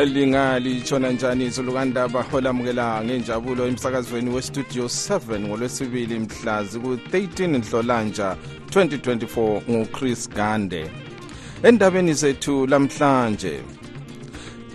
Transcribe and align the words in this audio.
lingalitshona 0.00 1.10
njani 1.10 1.44
izulukandaba 1.44 2.24
olamukela 2.32 3.04
ngenjabulo 3.04 3.66
emsakazweni 3.66 4.30
westudio 4.30 4.84
7 4.84 5.40
ngolwesibili 5.40 6.18
mhla 6.18 6.64
ziku-13 6.64 7.58
nhlolanja 7.58 8.36
2024 8.70 9.60
nguchris 9.70 10.30
gande. 10.30 10.90
Endabeni 11.62 12.14
zethu 12.14 12.66
lamhlanje 12.66 13.60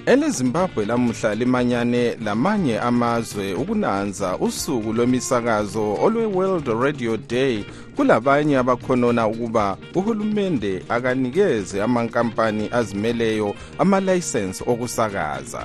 elezimbabwe 0.08 0.86
lamuhla 0.86 1.36
limanyane 1.36 2.16
lamanye 2.26 2.80
amazwe 2.80 3.54
ukunanza 3.54 4.38
usuku 4.38 4.94
lwemisakazo 4.94 5.94
olwe-world 5.94 6.68
radio 6.68 7.18
day 7.18 7.66
kulabanye 7.98 8.58
abakhonona 8.58 9.28
ukuba 9.28 9.78
uhulumende 9.96 10.84
akanikeze 10.90 11.82
amankampani 11.84 12.70
azimeleyo 12.72 13.56
amalayisensi 13.80 14.64
okusakaza. 14.72 15.64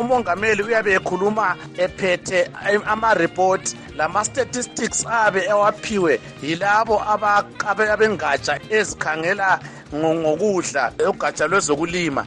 Umongameli 0.00 0.62
uyabe 0.62 0.92
ekhuluma 0.94 1.56
ephethe 1.84 2.50
ama-report 2.86 3.64
lama-statistics 3.98 5.06
abe 5.06 5.40
ewaphiwe 5.52 6.20
yilabo 6.42 6.96
abengatsha 7.92 8.54
ezikhangela 8.70 9.58
ngokudla 9.94 10.92
ugatsha 11.10 11.46
lwezokulima. 11.50 12.22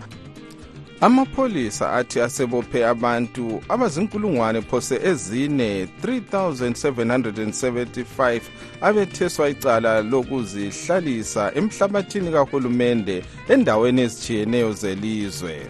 Amapholisa 1.02 1.94
athi 1.94 2.22
asebophe 2.22 2.86
abantu 2.86 3.62
abazinkulungwane 3.70 4.62
phose 4.62 5.00
ezine 5.04 5.88
3775 6.04 8.42
abetheswa 8.82 9.50
icala 9.50 10.02
lokuzihlalisa 10.02 11.52
emhlabathini 11.56 12.32
kahulumende 12.32 13.24
endaweni 13.50 14.02
ezitshiyeneyo 14.02 14.74
zelizwe. 14.74 15.68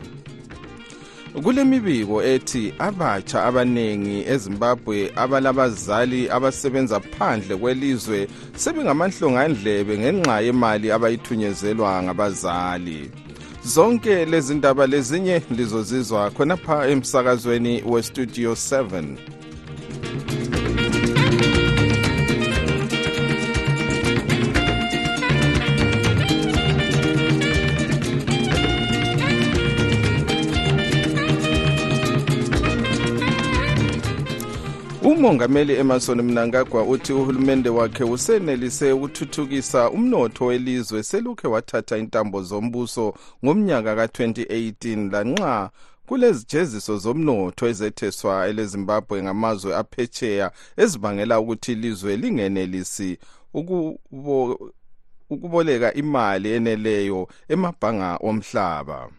Kule 1.44 1.64
mibiko 1.64 2.24
ethi 2.24 2.74
abatsha 2.80 3.44
abaningi 3.44 4.24
ezimbabwe 4.34 5.12
abalabazali 5.16 6.30
abasebenza 6.30 7.00
phandle 7.00 7.58
kwelizwe 7.58 8.28
sebengamanhlongandlebe 8.56 9.98
ngenxa 9.98 10.42
yemali 10.46 10.92
abayithunyezelwa 10.92 12.04
ngabazali. 12.04 13.12
Zonke 13.66 14.26
lezi 14.26 14.56
ndaba 14.56 14.88
lezinye 14.88 15.42
lizozizwa 15.52 16.32
khonapha 16.32 16.88
emsakazweni 16.88 17.84
westudio 17.86 18.52
7 18.54 19.04
umongameli 35.20 35.74
emerson 35.74 36.22
mnangagwa 36.22 36.84
uthi 36.84 37.14
uhulumende 37.14 37.70
wakhe 37.70 38.04
usenelise 38.04 38.92
ukuthuthukisa 38.92 39.90
umnotho 39.90 40.46
welizwe 40.46 41.04
selukhe 41.04 41.48
wathatha 41.48 41.98
intambo 41.98 42.44
zombuso 42.44 43.14
ngomnyaka 43.46 43.96
ka-2018 43.96 45.12
lanxa 45.12 45.70
kulezijeziso 46.08 46.98
zomnotho 46.98 47.68
ezetheswa 47.68 48.48
elezimbabwe 48.48 49.24
ngamazwe 49.24 49.76
aphetsheya 49.76 50.52
ezibangela 50.78 51.40
ukuthi 51.40 51.72
ilizwe 51.72 52.18
lingenelisi 52.18 53.18
ukubo, 53.54 54.72
ukuboleka 55.30 55.94
imali 55.94 56.50
eneleyo 56.52 57.28
emabhanga 57.50 58.18
omhlaba. 58.22 59.19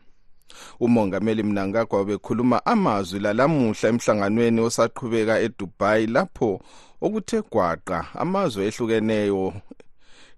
Umongameli 0.81 1.43
mnangagwa 1.43 2.05
bekhuluma 2.05 2.67
amazwi 2.67 3.21
lalamuhla 3.21 3.89
emhlanganweni 3.89 4.61
osaqhubeka 4.61 5.41
edubai 5.47 6.07
lapho 6.07 6.61
okuthe 7.01 7.39
gwaqa 7.51 7.99
amazwe 8.23 8.67
ehlukeneyo. 8.69 9.53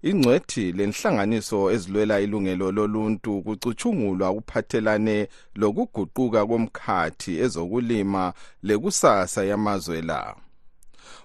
Ingcwethi 0.09 0.71
lenhlanganiso 0.77 1.71
ezilwela 1.71 2.19
ilungelo 2.19 2.71
loluntu 2.71 3.41
kucutshungulwa 3.45 4.31
ukuphathelane 4.31 5.17
lokuguquka 5.55 6.41
komkhathi 6.49 7.31
ezokulima 7.43 8.23
lekusasa 8.67 9.41
yamazwe 9.49 10.01
la. 10.01 10.35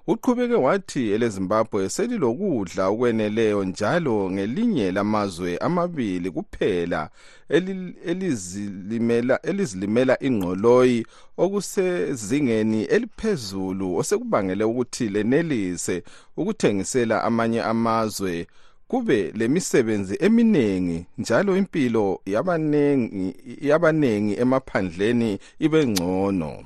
Uqhubeke 0.06 0.54
wathi 0.54 1.10
elezimbabwe 1.12 1.88
selilokudla 1.88 2.88
okweneleyo 2.88 3.64
njalo 3.64 4.30
ngelinye 4.30 4.92
lamazwe 4.92 5.58
amabili 5.58 6.30
kuphela 6.30 7.10
elizilimela, 7.48 9.40
elizilimela 9.42 10.22
ingqoloyi 10.22 11.06
okusezingeni 11.36 12.82
eliphezulu 12.84 13.96
osekubangele 13.96 14.64
ukuthi 14.64 15.08
lenelise 15.08 16.02
ukuthengisela 16.36 17.24
amanye 17.24 17.62
amazwe. 17.62 18.46
Kube 18.88 19.32
lemisebenzi 19.36 20.16
eminingi 20.20 21.06
njalo 21.18 21.56
impilo 21.56 22.20
yabanengi 22.26 23.34
yabanengi 23.60 24.34
emaphandleni 24.40 25.38
ibe 25.58 25.86
ngcono. 25.86 26.64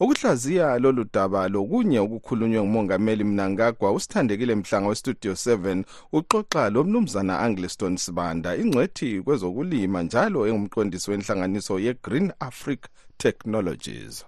Ukuhlaziya 0.00 0.78
lolu 0.78 1.04
daba 1.14 1.48
lokunye 1.48 1.98
okukhulunywe 1.98 2.60
ngumongameli 2.62 3.24
mnangagwa 3.24 3.92
usithandekile 3.92 4.54
mhlanga 4.54 4.88
westudio 4.88 5.32
7 5.32 5.84
uxoxa 6.12 6.70
lomnumzana 6.70 7.40
angliston 7.40 7.96
sibanda 7.96 8.56
ingcwethi 8.56 9.22
kwezokulima 9.24 10.02
njalo 10.02 10.46
engumqondisi 10.48 11.10
wenhlanganiso 11.10 11.74
ye-green 11.78 12.32
afric 12.40 12.80
technologies. 13.18 14.24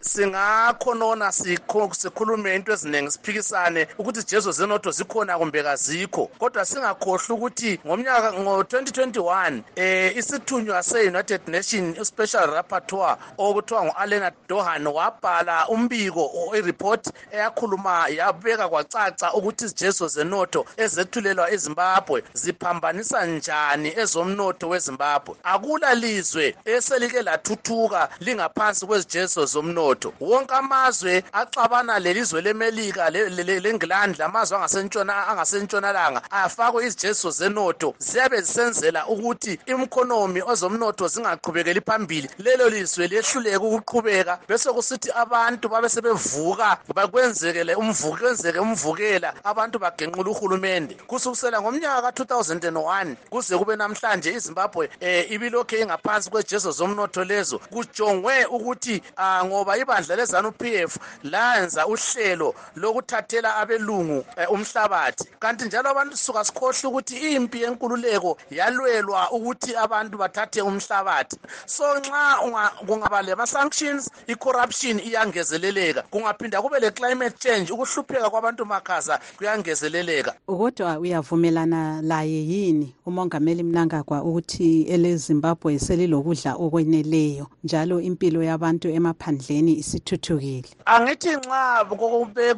Singakhonona 0.00 1.32
sikhulume 1.32 2.54
into 2.54 2.72
eziningi 2.72 3.10
siphikisane 3.10 3.86
ukuthi 3.98 4.20
ijezo 4.20 4.52
zenotho 4.52 4.90
zikhona 4.90 5.38
kumbe 5.38 5.62
kazikho 5.62 6.26
kodwa 6.38 6.64
singakhohlwa 6.64 7.36
ukuthi 7.36 7.80
ngomnyaka 7.86 8.32
ngo-2021 8.32 9.60
eh 9.76 10.16
isithunywa 10.16 10.82
se-united 10.82 11.40
nation 11.48 12.04
special 12.04 12.46
rapporteur 12.46 13.16
okuthiwa 13.38 13.84
ngu-alena 13.84 14.32
dohan 14.48 14.86
wabhala 14.86 15.68
umbiko 15.68 16.30
ireport 16.56 17.06
eyakhuluma 17.32 18.08
yabeka 18.08 18.68
kwacaca 18.68 19.32
ukuthi 19.34 19.64
izijezo 19.64 20.08
zenotho 20.08 20.66
ezethulelwa 20.76 21.50
ezimbabwe 21.50 22.22
ziphambanisa 22.32 23.26
njani 23.26 23.92
ezomnotho 23.96 24.68
wezimbabwe? 24.68 25.36
Akula 25.44 25.94
lizwe 25.94 26.56
eselike 26.64 27.22
lathuthuka 27.22 28.08
lingaphansi 28.20 28.86
kwezijezo 28.86 29.46
zomnotho 29.46 29.89
umnotho. 29.90 30.12
Wonke 30.20 30.54
amazwe 30.54 31.22
axabana 31.32 31.98
lelizwe 31.98 32.40
lemelika 32.42 33.10
lengilandi 33.10 34.18
lamazwe 34.18 34.58
angasentshonalanga 34.58 36.22
afakwe 36.30 36.86
izijeziso 36.86 37.30
zenotho 37.30 37.94
ziyabe 37.98 38.40
zisenzela 38.40 39.06
ukuthi 39.06 39.58
imkhonomi 39.66 40.42
ozomnotho 40.42 41.08
zingaqhubekeli 41.08 41.80
phambili. 41.80 42.28
Lelo 42.38 42.68
lizwe 42.68 43.08
lehluleke 43.08 43.56
ukuqhubeka 43.56 44.38
bese 44.48 44.72
kusithi 44.72 45.10
abantu 45.12 45.68
babe 45.68 45.88
sebevuka 45.88 46.78
bakwenzekele 46.94 47.74
kwenzeke 47.76 48.58
umvukela 48.58 49.34
abantu 49.44 49.78
bagenqula 49.78 50.30
uhulumende. 50.30 50.94
Kusukisela 51.06 51.60
ngomnyaka 51.60 52.12
ka-2001 52.12 53.16
kuze 53.30 53.58
kube 53.58 53.76
namhlanje 53.76 54.32
izimbabwe 54.32 54.90
um 55.02 55.24
ibilokhu 55.30 55.76
ingaphansi 55.76 56.30
kwejezo 56.30 56.70
zomnotho 56.70 57.24
lezo. 57.24 57.58
Kujongwe 57.58 58.44
ukuthi 58.44 59.02
uh, 59.18 59.44
ngoba 59.44 59.79
ibandla 59.80 60.16
lezanu 60.16 60.52
p 60.52 60.74
f 60.74 60.98
layenza 61.22 61.86
uhlelo 61.86 62.54
lokuthathela 62.76 63.56
abelungu 63.56 64.24
eh, 64.36 64.52
umhlabathi. 64.52 65.24
Kanti 65.40 65.64
njalo 65.64 65.90
abantu 65.90 66.16
suka 66.16 66.44
sikhohle 66.44 66.88
ukuthi 66.88 67.16
impi 67.16 67.62
yenkululeko 67.62 68.38
yalwelwa 68.50 69.30
ukuthi 69.30 69.76
abantu 69.76 70.18
bathathe 70.18 70.62
umhlabathi. 70.62 71.36
So 71.66 71.84
nxa 71.98 72.70
kungaba 72.86 73.22
lema-sanctions 73.22 74.10
i-corruption 74.26 74.98
iyangezeleleka. 75.00 76.02
Kungaphinda 76.02 76.62
kube 76.62 76.80
le-climate 76.80 77.38
change 77.38 77.72
ukuhlupheka 77.72 78.30
kwabantu 78.30 78.66
makhaza 78.66 79.20
kuyangezeleleka. 79.36 80.34
Kodwa 80.46 80.98
uyavumelana 80.98 82.02
laye 82.02 82.46
yini 82.46 82.94
umongameli 83.06 83.62
mnangagwa 83.62 84.22
ukuthi 84.22 84.82
elezimbabwe 84.82 85.78
selilokudla 85.78 86.54
okweneleyo 86.54 87.46
njalo 87.64 88.00
impilo 88.00 88.42
yabantu 88.42 88.88
emaphandleni 88.88 89.69
isithuthukile? 89.72 90.68
Angithi 90.84 91.36
nxa 91.36 91.84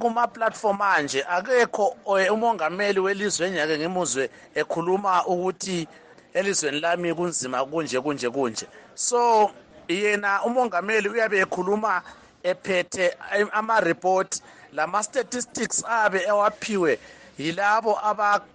kuma-platform 0.00 0.80
anje 0.82 1.24
akekho 1.28 1.96
eh, 2.18 2.32
umongameli 2.32 3.00
welizwe 3.00 3.46
engiyake 3.46 3.78
ngimuzwe 3.78 4.30
ekhuluma 4.54 5.26
ukuthi 5.26 5.88
elizweni 6.34 6.80
lami 6.80 7.14
kunzima 7.14 7.64
kunje 7.64 8.00
kunje 8.00 8.30
kunje. 8.30 8.66
So 8.94 9.50
yena 9.88 10.42
umongameli 10.42 11.08
uyabe 11.08 11.38
ekhuluma 11.40 12.02
ephethe 12.42 13.14
ama-report 13.52 14.40
lama-statistics 14.72 15.84
abe 15.84 16.20
ewaphiwe 16.28 16.98
yilabo 17.38 17.98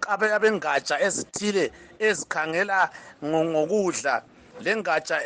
abengatsha 0.08 1.00
ezithile 1.00 1.72
ezikhangela 1.98 2.90
ngokudla 3.24 4.22
lengatsha 4.60 5.16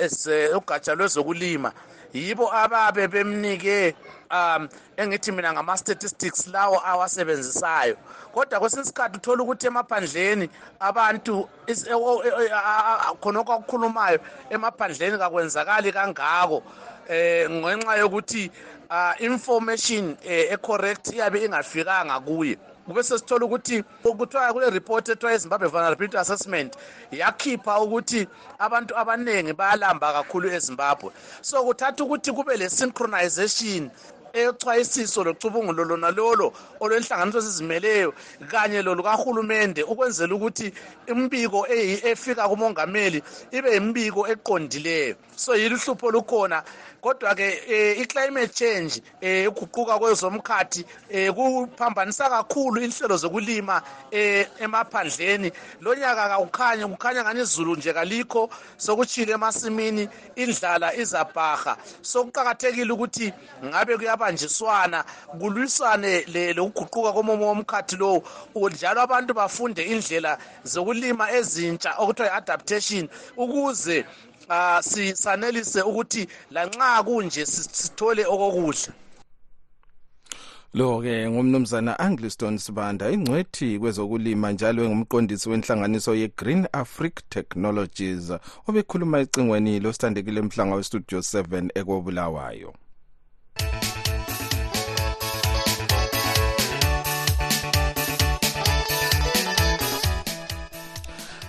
ugatsha 0.56 0.94
lwezokulima. 0.94 1.73
Yibo 2.12 2.53
ababe 2.55 3.09
bemnike 3.09 3.94
um 4.31 4.69
engithi 4.97 5.32
mina 5.32 5.53
ngama-statistics 5.53 6.47
lawo 6.47 6.81
awasebenzisayo. 6.87 7.97
Kodwa 8.32 8.61
kwesinye 8.61 8.82
isikhathi 8.82 9.17
uthola 9.17 9.43
ukuthi 9.43 9.67
emaphandleni 9.67 10.49
abantu 10.81 11.49
e, 11.67 11.73
e, 11.73 11.94
khonokho 13.20 13.53
akukhulumayo 13.53 14.19
emaphandleni 14.50 15.19
kakwenzakali 15.19 15.93
kangako 15.93 16.62
eh 17.09 17.50
ngenxa 17.50 17.97
yokuthi 17.97 18.50
information 19.20 20.17
eh, 20.25 20.53
ecorrect 20.53 21.12
iyabe 21.12 21.44
ingafikanga 21.44 22.20
kuye. 22.20 22.59
Kube 22.87 23.02
sesithola 23.02 23.46
ukuthi 23.46 23.82
kuthiwa 24.02 24.52
kule 24.52 24.70
report 24.70 25.08
ethiwa 25.08 25.32
ezimbabwe 25.32 25.69
vulnerability 25.69 26.17
assessment 26.19 26.76
yakhipha 27.11 27.81
ukuthi 27.81 28.29
abantu 28.58 28.99
abaningi 28.99 29.52
bayalamba 29.52 30.12
kakhulu 30.12 30.49
ezimbabwe. 30.50 31.12
So 31.40 31.64
kuthatha 31.64 32.05
ukuthi 32.05 32.32
kube 32.32 32.56
le 32.56 32.69
synchronization 32.69 33.90
echwayisiso 34.32 35.25
locubungulo 35.25 35.84
lona 35.84 36.11
lolo 36.11 36.52
olwenhlanganiso 36.81 37.38
ezizimeleyo 37.38 38.14
kanye 38.50 38.82
lolukahulumende 38.82 39.82
ukwenzela 39.82 40.34
ukuthi 40.34 40.73
imbiko 41.06 41.67
efika 41.69 42.49
kumongameli 42.49 43.23
ibe 43.50 43.75
yimbiko 43.75 44.29
eqondileyo. 44.29 45.17
So 45.37 45.56
yilo 45.56 45.76
uhlupho 45.76 46.06
olukhona 46.06 46.62
kodwa-ke 47.02 47.49
um 47.69 48.02
i-climate 48.02 48.55
change 48.55 49.02
um 49.23 49.49
uguquka 49.49 49.99
kwezomkhathi 49.99 50.85
um 51.11 51.35
kuphambanisa 51.35 52.31
kakhulu 52.31 52.81
inhlelo 52.82 53.17
zokulima 53.17 53.82
um 54.12 54.44
emaphandleni. 54.61 55.52
Lo 55.81 55.94
nyaka 55.94 56.28
kawukhanye 56.28 56.87
kukhanya 56.87 57.23
ngani 57.23 57.40
izulu 57.40 57.76
nje 57.76 57.93
kalikho 57.93 58.50
sokutshile 58.76 59.32
emasimini 59.32 60.08
indlala 60.37 60.94
izabhaha 60.94 61.76
sokuqakathekile 62.02 62.93
ukuthi 62.93 63.32
ngabe 63.64 63.96
kuyabanjiswana 64.22 65.04
kulwisane 65.40 66.24
lokuguquka 66.54 67.12
komomo 67.12 67.46
womkhathi 67.46 67.96
lowo 67.96 68.22
njalo 68.70 69.00
abantu 69.02 69.34
bafunde 69.34 69.82
indlela 69.82 70.38
zokulima 70.64 71.30
ezintsha 71.32 71.94
okuthiwa 71.98 72.28
yi-adaptation 72.28 73.08
ukuze 73.36 74.04
uh, 74.48 74.80
sisanelise 74.80 75.82
ukuthi 75.82 76.26
lanxa 76.50 77.02
kunje 77.02 77.46
sithole 77.46 78.24
okokudla. 78.26 78.92
Lo 80.75 81.02
ke 81.02 81.30
ngumnumzana 81.30 81.98
Angliston 81.98 82.58
Sibanda 82.58 83.10
ingcwethi 83.10 83.78
kwezokulima 83.78 84.52
njalo 84.52 84.84
engumqondisi 84.84 85.48
wenhlanganiso 85.50 86.14
ye-Green 86.14 86.66
Africa 86.72 87.20
Technologies 87.28 88.32
obekhuluma 88.68 89.20
ecingweni 89.20 89.80
losithandekile 89.80 90.40
emhlanga 90.40 90.75
westudio 90.75 91.18
7 91.18 91.68
ekobulawayo 91.75 92.72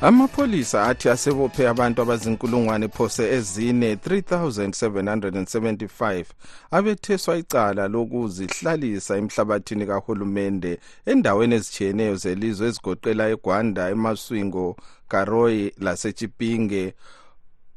amapholisa 0.03 0.87
athi 0.87 1.09
asebophe 1.09 1.67
abantu 1.67 2.01
abazinkulungwane 2.01 2.87
phose 2.87 3.33
ezine 3.33 3.95
3775 3.95 6.25
abetheswa 6.71 7.37
icala 7.37 7.87
lokuzihlalisa 7.87 9.17
emhlabathini 9.17 9.85
kahulumende 9.85 10.79
endaweni 11.05 11.55
ezitshiyeneyo 11.55 12.15
zelizwe 12.15 12.67
ezigoqela 12.67 13.29
egwanda 13.29 13.89
emaswingo 13.89 14.75
karoyi 15.07 15.73
lasechipinge. 15.85 16.93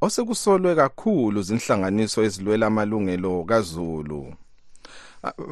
Osekusolwe 0.00 0.75
kakhulu 0.75 1.43
zinhlanganiso 1.43 2.23
ezilwela 2.26 2.67
amalungelo 2.67 3.44
kazulu. 3.44 4.34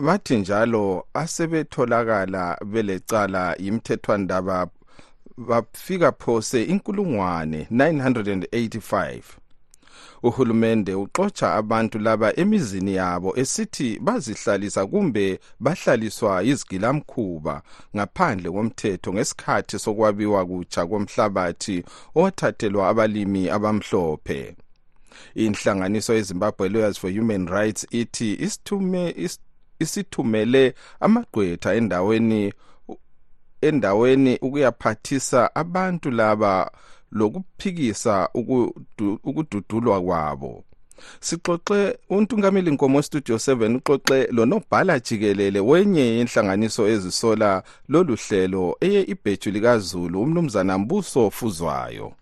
Bathi 0.05 0.37
njalo 0.37 1.07
asebetholakala 1.15 2.59
belecala 2.73 3.57
yimthethwandaba 3.65 4.69
bafika 5.37 6.13
phose 6.13 6.65
inkulungwane 6.65 7.67
985 7.71 9.23
uhulumende 10.23 10.95
uxotsha 10.95 11.55
abantu 11.55 11.99
laba 11.99 12.37
emizini 12.41 12.95
yabo 12.95 13.33
esithi 13.37 13.99
bazihlalisa 13.99 14.87
kumbe 14.87 15.41
bahlaliswa 15.61 16.43
yizigilamkhuba 16.43 17.63
ngaphandle 17.97 18.51
komthetho 18.51 19.13
ngesikhathi 19.13 19.79
sokwabiwa 19.79 20.47
kutsha 20.47 20.87
komhlabathi 20.87 21.85
owathathelwa 22.17 22.89
abalimi 22.89 23.51
abamhlophe. 23.57 24.57
Inhlanganiso 25.35 26.15
yezimbabwe 26.15 26.69
lawyers 26.69 26.99
for 26.99 27.11
human 27.11 27.47
rights 27.47 27.87
ithi 27.91 28.31
isithumele 29.79 30.75
amagqwetha 31.01 31.75
endaweni 31.75 32.53
endaweni 33.69 34.39
ukuyaphathisa 34.43 35.55
abantu 35.55 36.11
laba 36.11 36.71
lokuphikisa 37.13 38.29
ukududulwa 39.25 40.03
kwabo. 40.03 40.65
Sixoxe 41.21 41.99
untungameli 42.11 42.71
nkomo 42.71 43.03
studio 43.03 43.37
7 43.37 43.77
uxoxe 43.77 44.29
lonobhala 44.33 45.01
jikelele 45.01 45.61
wenye 45.61 46.01
yenhlanganiso 46.01 46.89
ezisola 46.89 47.63
lolu 47.89 48.17
hlelo 48.29 48.77
eye 48.81 49.03
ibheju 49.03 49.51
likazulu 49.51 50.23
umnumzana 50.23 50.79
mbuso 50.79 51.31
fuzwayo. 51.31 52.13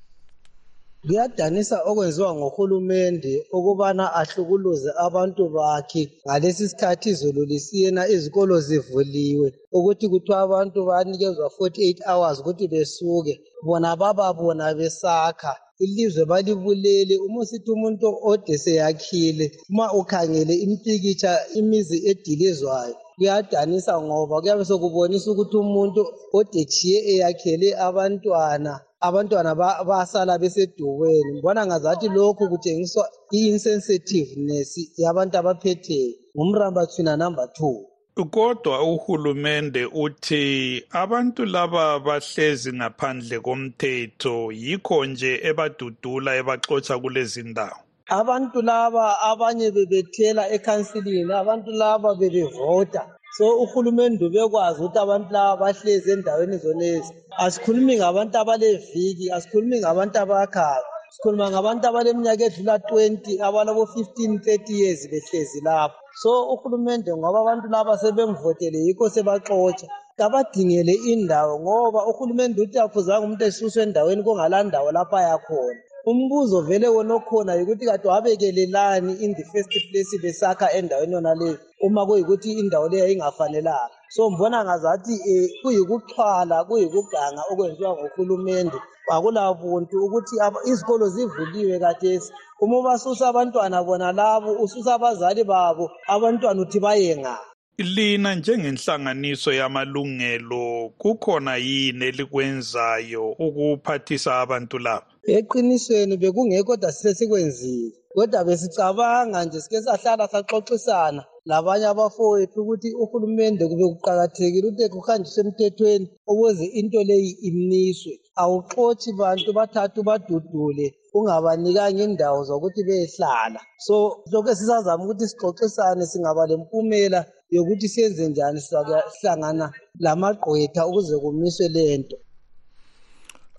Kuyadanisa 1.06 1.76
okwenziwa 1.90 2.30
ngohulumende 2.38 3.32
ukubana 3.56 4.04
ahlukuluze 4.20 4.90
abantu 5.06 5.42
bakhe. 5.56 6.02
Ngalesi 6.26 6.64
sikhathi 6.70 7.08
izulu 7.14 7.42
lisiyena 7.50 8.02
izikolo 8.14 8.54
zivuliwe. 8.66 9.48
Ukuthi 9.76 10.04
kuthiwa 10.12 10.38
abantu 10.46 10.78
banikezwa 10.88 11.46
48 11.58 11.98
hours 12.10 12.36
ukuthi 12.40 12.66
besuke. 12.72 13.34
Bona 13.66 13.90
bababona 14.00 14.66
besakha. 14.78 15.52
Ilizwe 15.84 16.22
balibulele. 16.30 17.14
Uma 17.26 17.38
usithi 17.42 17.70
umuntu 17.76 18.06
ode 18.30 18.54
seyakhile 18.64 19.46
uma 19.70 19.86
ukhangele 20.00 20.54
impikitsha 20.64 21.32
imizi 21.58 21.96
edilizwayo 22.10 22.96
kuyadanisa 23.16 24.02
ngoba 24.02 24.40
kuyabe 24.40 24.64
sekubonisa 24.64 25.30
ukuthi 25.30 25.56
umuntu 25.56 26.00
odechiye 26.38 26.98
eyakhele 27.12 27.68
abantwana 27.86 28.74
abantwana 29.02 29.54
basala 29.88 30.38
besedukweni 30.38 31.32
ngibona 31.32 31.66
ngazathi 31.66 32.08
lokhu 32.08 32.48
kutshengiswa 32.50 33.04
i-insensitiveness 33.36 34.70
yabantu 35.02 35.34
abaphetheyo. 35.38 36.14
Ngumrambathwina 36.36 37.16
number 37.16 37.46
two. 37.56 37.86
Kodwa 38.30 38.82
uhulumende 38.82 39.86
uthi 39.86 40.84
abantu 40.90 41.44
laba 41.44 42.00
bahlezi 42.00 42.72
ngaphandle 42.72 43.40
komthetho 43.40 44.52
yikho 44.52 45.06
nje 45.06 45.40
ebadudula 45.48 46.30
ebaxotsha 46.40 46.98
kulezi 46.98 47.42
ndawo. 47.42 47.81
Abantu 48.08 48.58
laba 48.62 49.04
abanye 49.30 49.70
bebethela 49.70 50.42
ekhansilini 50.56 51.32
abantu 51.32 51.70
laba 51.80 52.10
bebevota. 52.20 53.02
So 53.36 53.44
uhulumende 53.64 54.22
ubekwazi 54.26 54.78
ukuthi 54.80 54.98
abantu 55.04 55.28
laba 55.32 55.60
bahlezi 55.62 56.08
endaweni 56.12 56.56
zonezi. 56.64 57.12
Asikhulumi 57.44 57.96
ngabantu 57.96 58.34
abaleviki 58.38 59.26
asikhulumi 59.36 59.76
ngabantu 59.80 60.16
abakhala 60.24 60.88
sikhuluma 61.12 61.50
ngabantu 61.50 61.84
abaleminyaka 61.86 62.44
edlula 62.48 62.76
20 62.76 63.40
abalabo 63.46 63.82
15 63.84 64.40
30 64.44 64.80
years 64.80 65.00
behlezi 65.10 65.60
lapho. 65.66 65.96
So 66.22 66.30
uhulumende 66.54 67.10
ngoba 67.16 67.38
abantu 67.40 67.66
laba 67.74 67.92
sebemvotele 68.02 68.78
yikho 68.86 69.06
sebaxotsha. 69.14 69.86
Kabadingele 70.18 70.94
indawo 71.12 71.54
ngoba 71.64 72.00
uhulumende 72.10 72.58
uthi 72.60 72.78
akufuzanga 72.78 73.24
umuntu 73.24 73.44
esuswe 73.44 73.82
endaweni 73.82 74.22
kungalaa 74.22 74.66
ndawo 74.68 74.88
lapho 74.92 75.16
ayakhona 75.16 75.80
umbuzo 76.10 76.60
vele 76.60 76.88
wona 76.88 77.14
okhona 77.14 77.54
yikuthi 77.54 77.86
kade 77.86 78.08
wabekelelani 78.08 79.12
in 79.24 79.34
the 79.34 79.44
first 79.52 79.70
place 79.90 80.18
besakha 80.22 80.72
endaweni 80.72 81.12
yona 81.12 81.34
leyo 81.34 81.58
uma 81.80 82.06
kuyikuthi 82.06 82.52
indawo 82.52 82.88
leyo 82.88 83.08
ingafanelanga 83.08 83.90
so 84.08 84.30
mbona 84.30 84.64
ngazathi 84.64 85.14
um 85.32 85.48
kuyikuxhwala 85.62 86.64
kuyikuganga 86.64 87.42
okwenziwa 87.50 87.96
nguhulumende. 87.96 88.78
Akulabuntu 89.10 90.04
ukuthi 90.04 90.36
izikolo 90.70 91.08
zivuliwe 91.08 91.78
kathesi 91.78 92.32
uma 92.60 92.78
ubasusa 92.78 93.28
abantwana 93.28 93.82
bona 93.82 94.12
labo 94.12 94.52
ususa 94.62 94.94
abazali 94.94 95.44
babo 95.44 95.90
abantwana 96.14 96.62
uthi 96.62 96.78
bayengaphi 96.80 97.52
lina 97.78 98.34
njengenhlanganiso 98.34 99.52
yamalungelo 99.52 100.92
kukhona 100.98 101.56
yini 101.56 102.04
elikwenzayo 102.04 103.30
ukuphathisa 103.44 104.40
abantu 104.40 104.78
laba? 104.78 105.11
Eqinisweni 105.36 106.14
bekungekho 106.22 106.64
kodwa 106.68 106.88
sesesikwenzile 106.92 107.96
kodwa 108.14 108.44
besicabanga 108.46 109.38
nje 109.44 109.58
sike 109.64 109.78
sahlala 109.86 110.24
saxoxisana 110.32 111.22
labanye 111.50 111.86
abafowethu 111.92 112.58
ukuthi 112.62 112.88
uhulumende 113.02 113.62
kube 113.70 113.84
kuqakathekile 113.92 114.66
ukuthi 114.68 114.92
kuhanjiswe 114.94 115.40
emthethweni 115.44 116.06
ukuze 116.30 116.66
into 116.80 117.00
leyi 117.08 117.30
imiswe. 117.48 118.12
Awuxotshi 118.42 119.10
bantu 119.20 119.48
bathathu 119.58 120.00
badudule 120.08 120.86
ungabanikanga 121.16 122.02
indawo 122.06 122.40
zokuthi 122.48 122.80
beyehlala. 122.88 123.60
So 123.86 123.94
lokhu 124.30 124.48
esisazama 124.52 125.02
ukuthi 125.04 125.24
sixoxisane 125.30 126.04
singaba 126.10 126.42
lempumela 126.50 127.20
yokuthi 127.54 127.86
siyenze 127.92 128.24
njani 128.28 128.60
sihlangana 128.66 129.66
lamagqwetha 130.04 130.82
ukuze 130.88 131.14
kumiswe 131.22 131.66
lento 131.76 132.16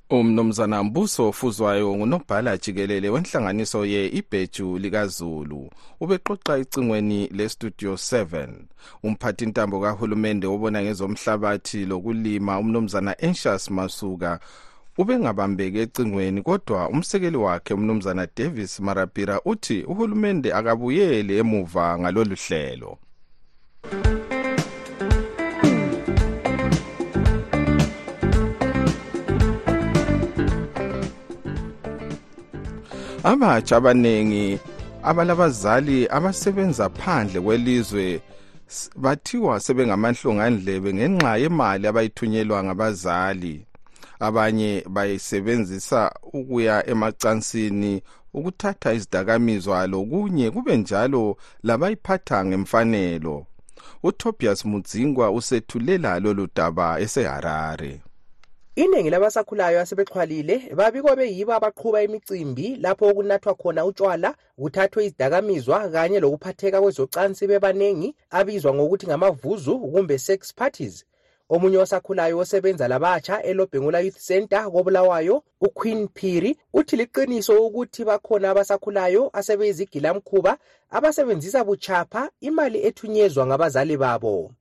umnumzana 0.09 0.83
mbuso 0.83 1.29
ofuzwayo 1.29 1.95
ngunobhala 1.95 2.57
jikelele 2.57 3.09
wenhlanganiso 3.09 3.85
ye-ibheju 3.85 4.77
likazulu. 4.77 5.69
Ubeqoqa 5.99 6.57
icingweni 6.57 7.27
lestudio 7.27 7.93
7 7.93 8.47
umphathi 9.03 9.45
ntambo 9.45 9.81
kahulumende 9.81 10.47
obona 10.47 10.83
ngezomhlabathi 10.83 11.85
lokulima 11.85 12.59
umnumzana 12.59 13.15
anxious 13.19 13.71
masuka 13.71 14.39
ubengabambeki 14.97 15.79
ecingweni 15.79 16.41
kodwa 16.41 16.89
umsekeli 16.89 17.37
wakhe 17.37 17.73
umnumzana 17.73 18.27
davis 18.37 18.79
marapira 18.79 19.41
uthi 19.45 19.83
uhulumende 19.83 20.53
akabuyeli 20.53 21.37
emuva 21.37 21.99
ngalolu 21.99 22.35
hlelo. 22.43 22.91
Abatsha 33.23 33.77
abaningi 33.77 34.59
abalabazali 35.03 36.07
abasebenza 36.17 36.89
phandle 36.89 37.41
kwelizwe 37.41 38.21
bathiwa 38.95 39.59
sebengamanhlongandlebe 39.59 40.89
ngenxa 40.93 41.37
yemali 41.41 41.87
abayithunyelwa 41.87 42.63
ngabazali. 42.63 43.65
Abanye 44.19 44.83
bayisebenzisa 44.89 46.11
ukuya 46.33 46.75
emacansini 46.91 48.01
ukuthatha 48.33 48.93
izidakamizwa 48.93 49.87
lokunye 49.87 50.51
kube 50.51 50.77
njalo 50.77 51.37
labayiphatha 51.63 52.45
ngemfanelo. 52.45 53.45
Utobias 54.03 54.65
mudzingwa 54.65 55.31
usethulela 55.31 56.19
lolu 56.19 56.47
daba 56.55 56.99
eseharare. 56.99 58.01
Iningi 58.75 59.09
labasakhulayo 59.09 59.79
asebexhwalile 59.81 60.73
babikwa 60.75 61.15
beyibo 61.15 61.53
abaqhuba 61.53 62.03
imicimbi 62.03 62.75
lapho 62.81 63.05
okunathwa 63.09 63.53
khona 63.55 63.85
utshwala 63.85 64.33
kuthathwe 64.57 65.05
izidakamizwa 65.05 65.89
kanye 65.89 66.19
lokuphatheka 66.19 66.81
kwezocansi 66.81 67.47
bebanengi 67.47 68.15
abizwa 68.29 68.73
ngokuthi 68.73 69.07
ngamavuzu 69.07 69.79
kumbe 69.79 70.17
sex 70.17 70.53
parties. 70.53 71.05
Omunye 71.49 71.77
osakhulayo 71.77 72.37
osebenza 72.37 72.87
labatsha 72.87 73.43
elobhengula 73.43 73.99
youth 73.99 74.17
center 74.17 74.63
kobulawayo 74.71 75.43
uqueen 75.61 76.07
phiri 76.13 76.57
uthi 76.73 76.95
liqiniso 76.95 77.65
ukuthi 77.65 78.03
bakhona 78.05 78.49
abasakhulayo 78.49 79.29
asebeyizigilamkhuba 79.33 80.57
abasebenzisa 80.89 81.63
buchapha 81.63 82.29
imali 82.41 82.79
ethunyezwa 82.87 83.45
ngabazali 83.45 83.97
babo. 83.97 84.51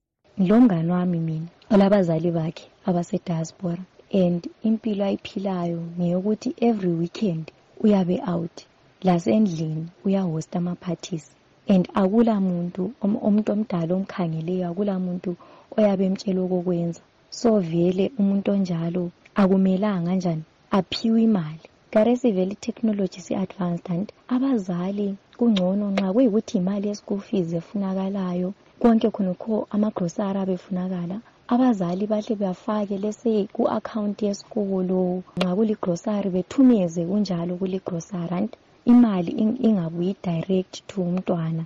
Ngilomngane 0.41 0.93
wami 0.93 1.19
mina 1.19 1.49
olabazali 1.71 2.31
bakhe 2.31 2.69
abasediaspora 2.87 3.83
and 4.13 4.41
impilo 4.69 5.05
ayiphilayo 5.05 5.81
ngeyokuthi 5.99 6.51
every 6.69 6.93
weekend 7.01 7.45
uyabe 7.85 8.21
out. 8.27 8.57
Lasendlini 9.03 9.87
uyahosta 10.05 10.59
ama-parties. 10.59 11.31
And 11.69 11.89
akula 11.95 12.41
muntu 12.41 12.93
umuntu 13.03 13.53
omdala 13.53 13.95
omkhangeleyo 13.95 14.65
akula 14.71 14.95
muntu 14.99 15.31
oyabe 15.77 16.05
emtshela 16.09 16.41
okokwenza. 16.47 17.01
So 17.31 17.61
vele 17.61 18.05
umuntu 18.21 18.49
onjalo 18.53 19.11
akumelanga 19.35 20.15
njani 20.15 20.45
aphiwe 20.71 21.23
imali. 21.23 21.65
Karesi 21.93 22.33
vele 22.33 22.53
i-technology 22.53 23.21
si-advanced 23.21 23.91
and 23.95 24.13
abazali 24.29 25.17
kungcono 25.39 25.91
nxa 25.91 26.13
kuyikuthi 26.15 26.59
imali 26.59 26.89
ye-school 26.89 27.21
fees 27.27 27.53
efunakalayo 27.53 28.49
konke 28.81 29.09
khonokho 29.15 29.67
amagrosari 29.75 30.39
abefunakala 30.39 31.17
abazali 31.49 32.07
bahle 32.07 32.35
bafake 32.37 32.99
lese 32.99 33.49
ku-akhawunti 33.53 34.27
yesikolo. 34.27 35.23
Nxa 35.37 35.55
kuligrosari 35.57 36.31
bethumeze 36.31 37.05
kunjalo 37.05 37.57
kuligrosari 37.57 38.35
and 38.37 38.57
imali 38.85 39.31
ingabuyi 39.67 40.17
direct 40.23 40.87
to 40.87 41.03
umntwana. 41.03 41.65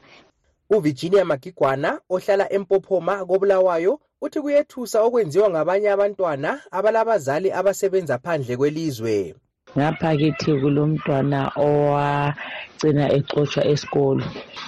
Uvirginia 0.70 1.24
magigwana 1.24 2.00
ohlala 2.10 2.52
empophoma 2.52 3.24
kobulawayo 3.24 4.00
uthi 4.20 4.40
kuyethusa 4.40 5.02
okwenziwa 5.02 5.50
ngabanye 5.50 5.88
abantwana 5.90 6.60
abalabazali 6.70 7.52
abasebenza 7.52 8.18
phandle 8.18 8.56
kwelizwe. 8.56 9.34
Ngapha 9.76 10.16
kithi 10.16 10.52
kulomntwana 10.60 11.52
owagcina 11.56 13.12
exotshwa 13.16 13.62
esikolo. 13.72 14.24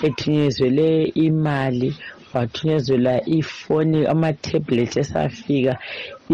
Ethunyezwele 0.07 1.05
imali 1.27 1.97
wathunyezelwa 2.35 3.15
ifoni 3.39 4.07
ama-tablet 4.13 4.97
esafika 4.97 5.79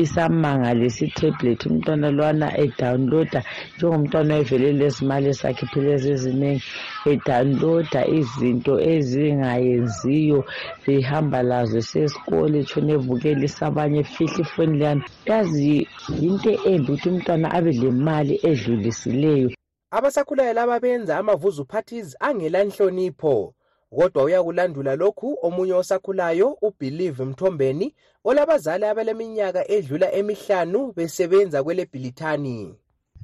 isamangalisa 0.02 1.04
i-tablet. 1.06 1.66
Umntwana 1.66 2.10
lwana 2.10 2.48
edownloada 2.64 3.40
njengomntwana 3.76 4.34
oyevele 4.34 4.72
lezimali 4.80 5.26
esakhiphilezi 5.34 6.08
eziningi 6.14 6.64
edownloada 7.12 8.00
izinto 8.18 8.74
ezingayenziyo 8.92 10.40
behamba 10.84 11.38
lazo 11.50 11.78
esesikolo 11.82 12.54
etshona 12.62 12.92
ebukelisa 12.98 13.62
abanye 13.70 13.98
efihla 14.04 14.40
ifoni 14.44 14.74
leyana 14.80 15.04
yazi 15.28 15.88
yinto 16.20 16.50
embi 16.70 16.90
ukuthi 16.92 17.08
umntwana 17.08 17.46
abe 17.56 17.72
lemali 17.80 18.34
edlulisileyo. 18.50 19.50
Abasakhulayo 19.96 20.52
laba 20.52 20.80
benza 20.80 21.18
amavuzu 21.18 21.64
parties 21.64 22.16
angela 22.20 22.64
nhlonipho 22.64 23.54
kodwa 23.94 24.24
uyakulandula 24.24 24.92
lokhu 24.96 25.28
omunye 25.46 25.74
osakhulayo 25.82 26.48
ubelieve 26.66 27.24
mthombeni 27.24 27.86
olabazali 28.28 28.84
abaleminyaka 28.84 29.62
edlula 29.76 30.08
emihlanu 30.18 30.80
besebenza 30.96 31.58
kwele 31.64 31.84
bhilithani 31.92 32.56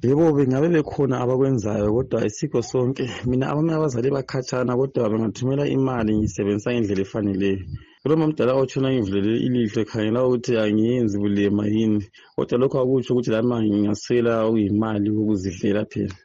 yebo 0.03 0.33
bengabe 0.37 0.69
bekhona 0.77 1.15
abakwenzayo 1.23 1.89
kodwa 1.97 2.19
isikho 2.29 2.61
sonke 2.71 3.05
mina 3.29 3.45
abami 3.51 3.73
abazali 3.73 4.09
bakhatshana 4.17 4.73
kodwa 4.81 5.11
bengathumela 5.13 5.65
imali 5.77 6.11
ngiyisebenzisa 6.15 6.73
ngendlela 6.73 7.03
efaneleyo 7.07 7.65
kuloma 8.03 8.27
mdala 8.29 8.53
otshona 8.61 8.89
ngivulele 8.93 9.33
ilihlo 9.47 9.79
ekhangela 9.83 10.25
ukuthi 10.27 10.53
angiyenzi 10.63 11.17
bulema 11.23 11.65
yini? 11.75 12.01
Kodwa 12.35 12.55
lokho 12.61 12.77
akutsho 12.81 13.13
ukuthi 13.13 13.31
lami 13.35 13.69
ngingasela 13.69 14.33
okuyimali 14.49 15.09
ukuzidlela 15.11 15.83
phela. 15.93 16.17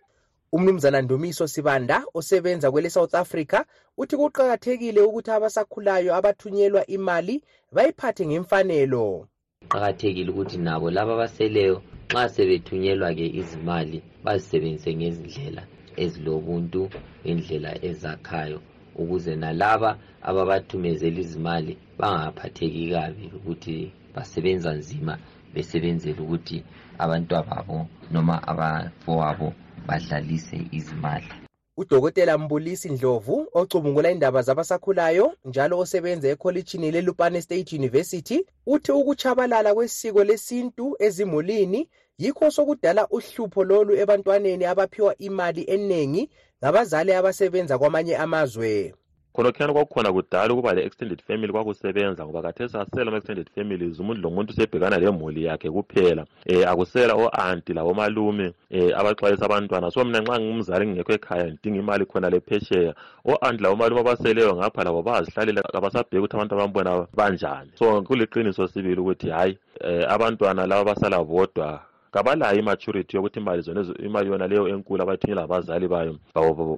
Umnumzana 0.55 1.01
ndumiso 1.01 1.47
sibanda 1.47 2.03
osebenza 2.13 2.71
kwele 2.71 2.89
south 2.89 3.15
africa 3.15 3.59
uthi 3.97 4.15
kuqakathekile 4.17 5.01
ukuthi 5.01 5.31
abasakhulayo 5.31 6.15
abathunyelwa 6.15 6.88
imali 6.88 7.35
bayiphathe 7.75 8.24
ngemfanelo. 8.27 9.27
Kuqakathekile 9.62 10.29
ukuthi 10.31 10.57
nabo 10.57 10.88
laba 10.95 11.13
abaseleyo 11.13 11.77
nxa 12.09 12.29
sebethunyelwa-ke 12.35 13.25
izimali 13.39 13.97
bazisebenzise 14.25 14.91
ngezindlela 14.95 15.63
ezilobuntu 16.03 16.81
ngendlela 17.24 17.71
ezakhayo 17.89 18.59
ukuze 19.01 19.33
nalaba 19.35 19.91
ababathumezela 20.29 21.19
izimali 21.25 21.74
bangaphatheki 22.00 22.83
kabi 22.93 23.25
ukuthi 23.38 23.75
basebenza 24.15 24.71
nzima 24.79 25.13
besebenzela 25.55 26.21
ukuthi 26.21 26.57
abantwababo 27.03 27.88
noma 28.12 28.35
abafowabo 28.47 29.53
badlalise 29.88 30.57
izimali. 30.71 31.31
Udokotela 31.77 32.38
mbulisi 32.38 32.89
ndlovu 32.89 33.47
ocubungula 33.53 34.12
indaba 34.12 34.41
zabasakhulayo 34.41 35.33
njalo 35.45 35.79
osebenza 35.79 36.27
ekholitshini 36.29 36.91
lelupane 36.91 37.41
state 37.41 37.74
university 37.74 38.38
uthi 38.74 38.91
ukutshabalala 38.91 39.74
kwesiko 39.74 40.24
lesintu 40.24 40.95
ezimulini 41.05 41.89
yikho 42.17 42.51
sokudala 42.51 43.07
uhlupho 43.07 43.63
lolu 43.63 43.93
ebantwaneni 44.01 44.65
abaphiwa 44.65 45.17
imali 45.17 45.63
enengi 45.75 46.29
ngabazali 46.59 47.12
abasebenza 47.13 47.77
kwamanye 47.77 48.15
amazwe. 48.25 48.93
Khonokhiyana 49.36 49.74
kwakukhona 49.74 50.13
kudala 50.13 50.54
ukuba 50.54 50.74
le-extended 50.74 51.22
family 51.27 51.51
kwakusebenza 51.51 52.25
ngoba 52.25 52.42
kathesi 52.42 52.77
asela 52.77 53.08
ama-extended 53.08 53.50
families 53.56 54.00
umuntu 54.00 54.22
lomuntu 54.22 54.54
usebhekana 54.54 54.98
lemuli 54.98 55.44
yakhe 55.44 55.70
kuphela. 55.70 56.25
Um 56.50 56.63
akusela 56.68 57.13
o-anti 57.15 57.74
labomalume 57.74 58.54
um 58.72 58.92
abaxwayisa 58.96 59.46
abantwana. 59.46 59.92
So 59.92 60.06
mina 60.06 60.22
nxa 60.22 60.39
ngumzali 60.39 60.88
ngingekho 60.88 61.13
ekhaya 61.13 61.46
ngidinga 61.48 61.80
imali 61.80 62.06
khona 62.06 62.30
lephesheya 62.30 62.96
o-anti 63.25 63.63
labomalume 63.63 64.01
abaseleyo 64.01 64.56
ngapha 64.56 64.84
labo 64.84 65.01
bayazihlalela 65.01 65.62
abasabheki 65.74 66.18
ukuthi 66.18 66.36
abantu 66.36 66.56
abambona 66.56 67.08
banjani. 67.13 67.72
So 67.75 68.01
kuliqiniso 68.01 68.68
sibili 68.68 69.01
ukuthi 69.01 69.30
hhayi 69.30 69.58
um 69.84 70.04
abantwana 70.08 70.65
laba 70.65 70.96
basala 70.96 71.24
bodwa 71.24 71.82
kabalayo 72.12 72.60
imaturity 72.60 73.18
yokuthi 73.18 73.39
imali 73.39 73.62
zona 73.62 73.84
imali 74.00 74.30
yona 74.30 74.48
leyo 74.48 74.68
enkulu 74.68 75.04
abayithunyelwa 75.04 75.44
abazali 75.44 75.88
bayo 75.88 76.15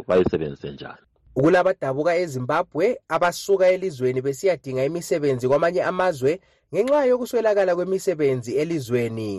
bayisebenzise 0.08 0.72
njani 0.72 1.07
kulabadabuka 1.38 2.18
ezimbabwe 2.24 2.86
abasuka 3.16 3.66
elizweni 3.76 4.22
besiyadinga 4.26 4.86
imisebenzi 4.90 5.46
kwamanye 5.48 5.82
amazwe 5.92 6.32
ngenxa 6.74 7.06
yokuswelakala 7.10 7.76
kwemisebenzi 7.78 8.52
elizweni. 8.62 9.32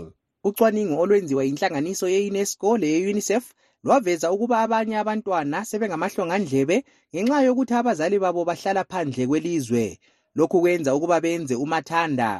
Ucwaningo 0.49 0.95
olwenziwa 1.03 1.43
yinhlanganiso 1.45 2.07
ye-unesco 2.15 2.69
leye-unicef 2.81 3.45
lwaveza 3.85 4.33
ukuba 4.35 4.57
abanye 4.65 4.97
abantwana 5.03 5.59
sebengamahlongandlebe 5.69 6.77
ngenxa 7.13 7.43
yokuthi 7.47 7.75
abazali 7.75 8.17
babo 8.23 8.45
bahlala 8.49 8.83
phandle 8.91 9.27
kwelizwe. 9.27 9.99
Lokhu 10.37 10.61
kwenza 10.61 10.95
ukuba 10.95 11.21
benze 11.21 11.55
umathanda. 11.65 12.31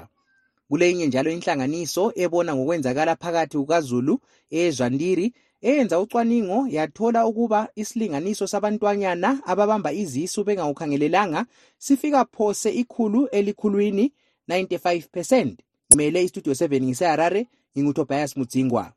Kuleyinye 0.69 1.07
njalo 1.07 1.31
inhlanganiso 1.31 2.13
ebona 2.15 2.55
ngokwenzakala 2.55 3.17
phakathi 3.17 3.57
kukazulu 3.59 4.15
ezwandiri 4.51 5.27
eyenza 5.63 6.01
ucwaningo 6.01 6.67
yathola 6.71 7.27
ukuba 7.27 7.69
isilinganiso 7.75 8.47
sabantwanyana 8.47 9.41
ababamba 9.47 9.93
izisu 9.93 10.45
bengakukhangelelanga 10.45 11.47
sifika 11.79 12.25
phose 12.25 12.71
ikhulu 12.71 13.27
elikhulwini 13.27 14.13
95 14.49 15.09
percent. 15.13 15.61
Ngimele 15.91 16.25
istudio 16.25 16.53
7 16.53 16.83
ngiseharare 16.83 17.47
ngingutobias 17.77 18.37
mudzingwa. 18.37 18.93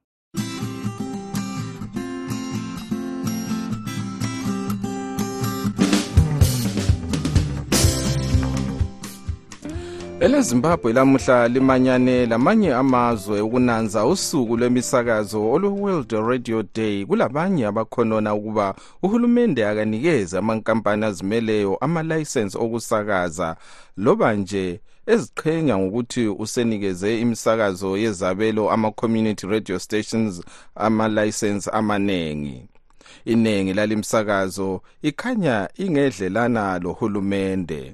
Elezimbabwe 10.26 10.94
lamuhla 10.94 11.48
limanyane 11.48 12.26
lamanye 12.26 12.74
amazwe 12.74 13.42
ukunanza 13.42 14.06
usuku 14.06 14.58
lwemisakazo 14.58 15.52
olwe-world 15.52 16.12
radio 16.12 16.64
day. 16.76 17.06
Kulabanye 17.06 17.66
abakhonona 17.66 18.34
ukuba 18.34 18.76
uhulumende 19.04 19.68
akanikeze 19.68 20.38
amankampani 20.38 21.06
azimeleyo 21.06 21.78
amalayisensi 21.82 22.58
okusakaza. 22.58 23.56
Loba 23.98 24.34
nje 24.34 24.80
eziqhenya 25.08 25.78
ngokuthi 25.78 26.28
usenikeze 26.28 27.22
imisakazo 27.22 27.98
yezabelo 27.98 28.72
ama-community 28.72 29.48
radio 29.48 29.80
stations 29.80 30.42
amalayisensi 30.76 31.70
amanengi 31.74 32.66
iningi 33.26 33.74
lalimsakazo 33.74 34.82
ikhanya 35.02 35.70
ingedlelana 35.78 36.80
lohulumende. 36.80 37.94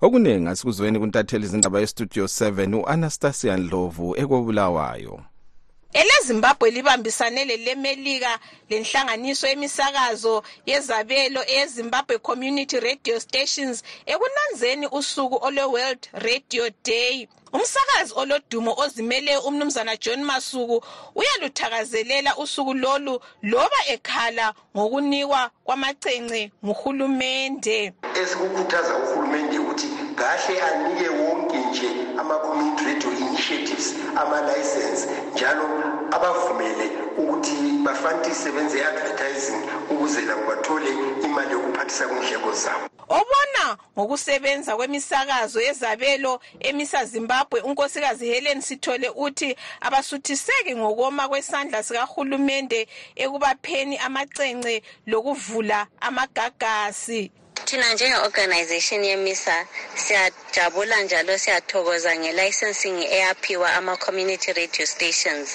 Okuningi 0.00 0.48
asikuzweni 0.48 0.98
kuntatheli 0.98 1.44
izindaba 1.44 1.80
yestudio 1.80 2.24
7 2.24 2.74
u-anastasia 2.80 3.56
ndlovu 3.56 4.16
ekobulawayo 4.22 5.14
elezimbabwe 5.92 6.70
libambisane 6.70 7.44
lelemelika 7.44 8.38
lenhlanganiso 8.70 9.46
yemisakazo 9.48 10.42
yezabelo 10.66 11.40
eyezimbabwe 11.52 12.18
community 12.18 12.80
radio 12.80 13.20
stations 13.20 13.82
ekunanzeni 14.06 14.86
usuku 14.98 15.36
olwe-world 15.46 16.02
radio 16.12 16.70
day. 16.84 17.28
Umsakazi 17.52 18.12
olodumo 18.16 18.74
ozimeleyo 18.78 19.40
umnumzana 19.40 19.96
john 19.96 20.24
masuku 20.24 20.84
uyaluthakazelela 21.14 22.36
usuku 22.36 22.74
lolu 22.74 23.20
loba 23.42 23.80
ekhala 23.88 24.54
ngokunikwa 24.76 25.50
kwamacence 25.64 26.50
nguhulumende. 26.64 27.92
Esikukhuthaza 28.20 28.92
uhulumende 28.98 29.58
ukuthi 29.58 29.86
kahle 30.14 30.60
anike 30.60 31.08
wonke 31.08 31.56
nje 31.56 31.90
ama-community 32.18 32.84
radio 32.84 33.10
initiatives 33.26 33.94
ama-license 34.16 35.08
njalo 35.34 35.64
abavumele 36.10 36.90
ukuthi 37.18 37.54
bafantise 37.84 38.52
benze 38.52 38.78
i-advertising 38.78 39.62
ukuze 39.90 40.20
labo 40.20 40.42
bathole 40.46 40.90
imali 41.24 41.52
yokuphathisa 41.52 42.08
kwindleko 42.08 42.52
zabo. 42.52 42.84
Obona 43.08 43.76
ngokusebenza 43.98 44.76
kwemisakazo 44.76 45.60
yezabelo 45.60 46.40
emisa 46.60 47.04
zimbabwe 47.04 47.60
unkosikazi 47.60 48.26
helen 48.26 48.60
sithole 48.60 49.08
uthi 49.08 49.56
abasuthiseki 49.80 50.76
ngokoma 50.76 51.28
kwesandla 51.28 51.82
sikahulumende 51.82 52.88
ekubapheni 53.16 53.98
amacence 53.98 54.82
lokuvula 55.06 55.86
amagagasi 56.00 57.32
thina 57.64 57.94
njenge-organization 57.94 59.04
yemisa 59.04 59.66
siyajabula 59.94 60.96
njalo 61.02 61.38
siyathokoza 61.38 62.10
nge-licensing 62.16 62.98
eyaphiwa 63.16 63.68
ama-community 63.74 64.52
radio 64.52 64.86
stations. 64.86 65.48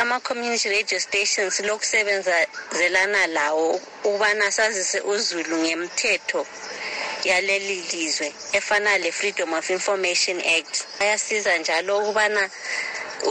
Ama-community 0.00 0.68
radio 0.68 0.98
stations 1.00 1.60
lokusebenzazelana 1.60 3.26
lawo 3.26 3.80
ukubana 4.04 4.50
sazise 4.50 5.00
uzulu 5.00 5.56
ngemithetho 5.58 6.46
yaleli 7.24 7.76
lizwe 7.92 8.32
efana 8.52 8.98
le-freedom 8.98 9.52
of 9.52 9.70
information 9.70 10.40
act. 10.58 10.74
Ayasiza 11.00 11.58
njalo 11.58 11.98
ukubana 11.98 12.50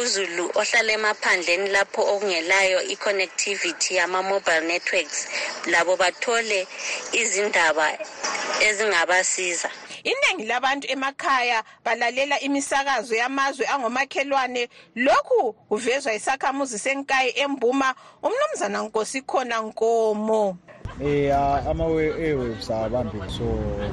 uzulu 0.01 0.51
ohlala 0.55 0.91
emaphandleni 0.93 1.69
lapho 1.69 2.01
okungelayo 2.13 2.81
i-connectivity 2.93 3.95
yama-mobile 3.95 4.61
networks 4.61 5.27
labo 5.71 5.95
bathole 5.97 6.67
izindaba 7.11 7.87
ezingabasiza. 8.67 9.69
Iningi 10.03 10.45
labantu 10.45 10.87
emakhaya 10.91 11.63
balalela 11.85 12.39
imisakazo 12.39 13.15
yamazwe 13.15 13.67
angomakhelwane. 13.67 14.69
Lokhu 14.95 15.53
kuvezwa 15.69 16.11
yisakhamuzi 16.11 16.79
senkayi 16.79 17.31
embuma 17.35 17.95
umnumzana 18.23 18.81
nkosikhona 18.83 19.61
nkomo. 19.61 20.57
Eh 21.01 21.35
ama-airwaves 21.69 22.69
awabambi 22.69 23.17
so 23.37 23.45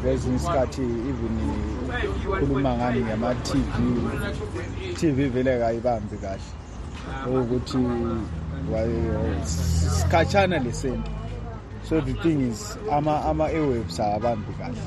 kwezinye 0.03 0.37
isikhathi 0.37 0.83
even 0.83 1.37
khuluma 2.39 2.77
ngani 2.77 3.01
ngama-tv 3.01 3.73
tv 4.99 5.29
vele 5.29 5.59
kayibambi 5.59 6.17
kahle. 6.17 6.51
Okuthi 7.27 7.79
sikhatshana 9.97 10.59
lesento 10.59 11.20
so 11.91 12.01
the 12.01 12.15
thing 12.23 12.41
is 12.41 12.77
ama-airwaves 12.89 13.99
awabambi 13.99 14.53
kahle. 14.59 14.79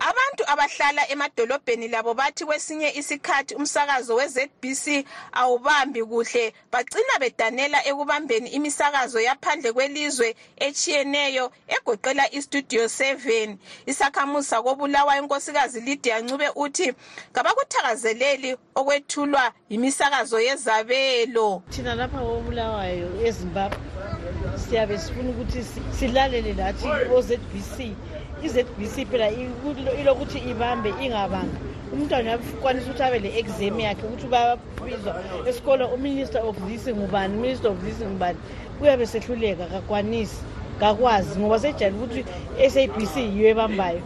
Abantu 0.00 0.44
abahlala 0.46 1.08
emadolobheni 1.08 1.88
labo 1.88 2.14
bathi 2.14 2.44
kwesinye 2.44 2.92
isikhathi 2.96 3.54
umsakazo 3.54 4.14
we-zbc 4.14 5.04
awubambi 5.32 6.04
kuhle. 6.04 6.54
Bagcina 6.72 7.18
bedanela 7.20 7.86
ekubambeni 7.86 8.48
imisakazo 8.48 9.20
yaphandle 9.20 9.72
kwelizwe 9.72 10.36
etshiyeneyo 10.56 11.52
egoqela 11.68 12.32
istudio 12.32 12.84
7 12.84 13.56
isakhamuzi 13.86 14.48
sakobulawayo 14.48 15.22
inkosikazi 15.22 15.80
lidia 15.80 16.20
ncube 16.20 16.48
uthi 16.56 16.94
kabakuthakazeleli 17.32 18.56
okwethulwa 18.74 19.52
yimisakazo 19.70 20.40
yezabelo. 20.40 21.62
Thina 21.70 21.94
lapha 21.94 22.18
kobulawayo 22.18 23.26
ezimbabwe 23.26 23.97
siyabe 24.68 24.98
sifuna 24.98 25.30
ukuthi 25.30 25.64
silalele 25.90 26.52
lathi 26.52 26.88
o-zbc 27.16 27.76
i-zbc 28.44 29.06
phela 29.10 29.30
ilokuthi 30.00 30.38
ibambe 30.38 30.90
ingabanga. 31.04 31.58
Umntwana 31.92 32.28
uyakwanisa 32.28 32.86
ukuthi 32.86 33.02
abe 33.02 33.18
le-exam 33.18 33.80
yakhe 33.80 34.06
ukuthi 34.06 34.26
babizwa 34.26 35.12
esikolo 35.48 35.86
uminister 35.96 36.40
of 36.42 36.56
this 36.68 36.86
ngubani 36.88 37.36
uminister 37.38 37.70
of 37.70 37.78
this 37.84 37.98
ngubani. 38.00 38.38
Uyabe 38.80 39.06
sehluleka 39.06 39.66
kakwanisi 39.66 40.42
kakwazi 40.80 41.38
ngoba 41.38 41.58
sejali 41.60 41.96
ukuthi 41.96 42.24
i-sabc 42.64 43.16
yiyo 43.16 43.48
ebambayo 43.48 44.02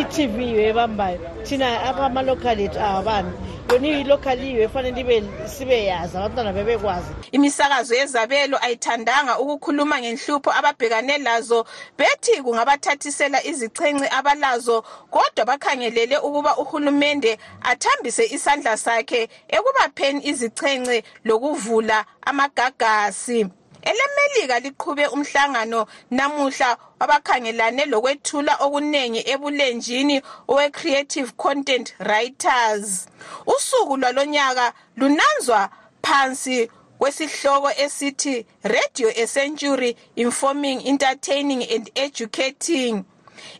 i-tv 0.00 0.42
yiyo 0.42 0.60
ebambayo 0.70 1.18
thina 1.44 1.94
amalokal 2.04 2.60
ethu 2.60 2.80
awabambi. 2.80 3.36
Yona 3.70 3.88
ilokal 3.88 4.40
yiyo 4.44 4.62
efanele 4.62 5.00
ibe 5.00 5.22
sibe 5.46 5.84
yazi 5.84 6.16
abantwana 6.16 6.52
bebekwazi. 6.52 7.08
Imisakazo 7.32 7.94
yezabelo 7.94 8.58
ayithandanga 8.64 9.38
ukukhuluma 9.38 10.00
ngenhlupho 10.00 10.50
ababhekane 10.52 11.18
lazo. 11.18 11.64
Bethi 11.98 12.42
kungabathathisela 12.42 13.44
izichence 13.44 14.08
abalazo 14.10 14.84
kodwa 15.10 15.44
bakhangelele 15.44 16.16
ukuba 16.18 16.56
uhulumende 16.56 17.38
athambise 17.62 18.24
isandla 18.26 18.76
sakhe 18.76 19.28
ekubapheni 19.48 20.26
izichence 20.26 21.04
lokuvula 21.24 22.04
amagagasi 22.22 23.46
elemelika 23.90 24.60
liqhube 24.60 25.06
umhlangano 25.06 25.86
namuhla 26.10 26.76
wabakhangelane 27.00 27.84
lokwethula 27.86 28.56
okunengi 28.64 29.20
ebulenjini 29.32 30.22
owe-creative 30.48 31.32
content 31.36 31.94
writers. 32.00 33.06
Usuku 33.46 33.96
lwalonyaka 33.96 34.72
lunanzwa 34.96 35.70
phansi 36.02 36.70
kwesihloko 36.98 37.70
esithi 37.76 38.46
radio 38.62 39.08
a 39.16 39.26
century 39.26 39.96
informing 40.16 40.86
entertaining 40.86 41.62
and 41.74 41.90
educating. 41.94 43.04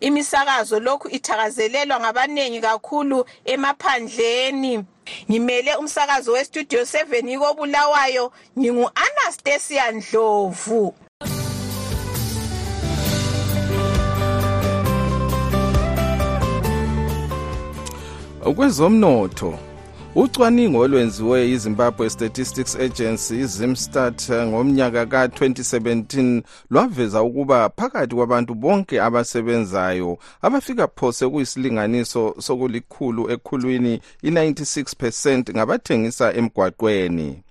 Imisakazo 0.00 0.80
lokhu 0.80 1.08
ithakazelelwa 1.08 2.00
ngabaningi 2.00 2.60
kakhulu 2.60 3.24
emaphandleni. 3.44 4.84
Ngimele 5.30 5.74
umsakazo 5.76 6.32
westudio 6.32 6.82
7 6.82 7.32
ikobulawayo. 7.32 8.32
Ngingu-anastasia 8.58 9.90
ndlovu. 9.92 10.94
Kwezomnotho 18.56 19.58
ucwaningo 20.16 20.78
olwenziwe 20.78 21.40
yizimbabwe 21.50 22.10
statistics 22.10 22.76
agency 22.76 23.44
zimstat 23.46 24.30
ngomnyaka 24.30 25.06
ka-2017 25.06 26.42
lwaveza 26.70 27.22
ukuba 27.22 27.68
phakathi 27.76 28.14
kwabantu 28.14 28.54
bonke 28.54 29.02
abasebenzayo 29.02 30.18
abafika 30.42 30.88
phose 30.88 31.28
kuyisilinganiso 31.28 32.34
sokulikhulu 32.38 33.30
ekhulwini 33.30 34.00
i-96 34.22 34.96
percent 34.96 35.50
ngabathengisa 35.50 36.34
emgwaqweni 36.34 37.43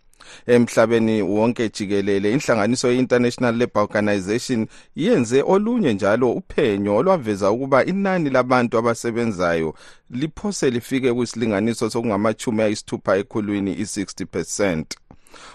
emhlabeni 0.48 1.22
wonke 1.22 1.69
jikelele. 1.69 2.32
Inhlanganiso 2.32 2.91
ye-international 2.91 3.58
labour 3.58 3.84
organization 3.84 4.67
yenze 4.96 5.41
olunye 5.41 5.93
njalo 5.93 6.32
uphenyo 6.32 6.96
olwaveza 6.96 7.52
ukuba 7.52 7.86
inani 7.86 8.30
labantu 8.30 8.78
abasebenzayo 8.78 9.76
liphose 10.10 10.69
lifike 10.69 11.13
kwisilinganiso 11.13 11.89
sokungamachumi 11.89 12.62
ayisithupha 12.62 13.17
ekhulwini 13.17 13.74
i-60 13.74 14.26
percent. 14.26 14.96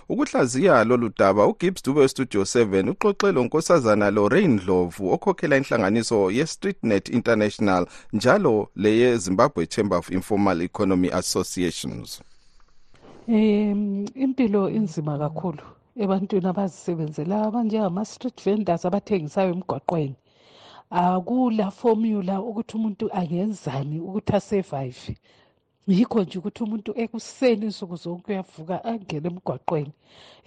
Ukuhlaziya 0.08 0.84
lolu 0.84 1.10
daba 1.18 1.46
ugibbs 1.46 1.82
dube 1.84 2.00
westudio 2.00 2.42
7 2.42 2.90
uxoxe 2.90 3.32
lo 3.32 3.44
nkosazana 3.44 4.10
lorraine 4.10 4.54
ndlovu 4.54 5.12
okhokhela 5.14 5.56
inhlanganiso 5.56 6.30
ye-streetnet 6.30 7.08
international 7.08 7.86
njalo 8.12 8.70
leye-zimbabwe 8.76 9.66
chamber 9.66 9.98
of 9.98 10.10
informal 10.10 10.62
economy 10.62 11.08
associations. 11.12 12.20
Um 13.28 14.06
impilo 14.24 14.70
inzima 14.78 15.18
kakhulu 15.18 15.64
ebantwini 16.02 16.48
abazisebenzela 16.48 17.36
abanjengama-street 17.48 18.38
vendors 18.44 18.84
abathengisayo 18.88 19.50
emgwaqweni. 19.54 20.16
Akula 20.90 21.66
formula 21.70 22.34
ukuthi 22.48 22.72
umuntu 22.78 23.04
angenzani 23.18 23.96
ukuthi 24.00 24.32
asurvive. 24.38 25.12
Yikho 25.88 26.22
nje 26.22 26.38
ukuthi 26.38 26.62
umuntu 26.64 26.90
ekuseni 27.02 27.64
insuku 27.68 27.96
zonke 28.02 28.28
uyavuka 28.32 28.76
angene 28.90 29.28
emgwaqweni 29.30 29.92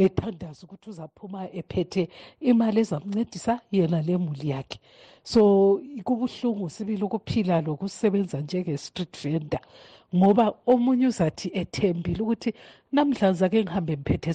ethandaza 0.04 0.62
ukuthi 0.65 0.88
uzaphuma 0.91 1.41
ephethe 1.60 2.04
imali 2.49 2.80
ezamncedisa 2.84 3.54
yena 3.75 3.99
lemuli 4.08 4.47
yakhe. 4.54 4.77
So 5.23 5.41
kubuhlungu 6.06 6.69
sibili 6.69 7.04
ukuphila 7.04 7.62
lokusebenza 7.65 8.38
njenge-street 8.41 9.13
vendor 9.23 9.63
ngoba 10.15 10.54
omunye 10.71 11.08
uzathi 11.08 11.47
ethembile 11.62 12.21
ukuthi 12.23 12.49
namhlanje 12.93 13.45
ake 13.45 13.63
ngihambe 13.63 13.93
ngiphethe 13.97 14.32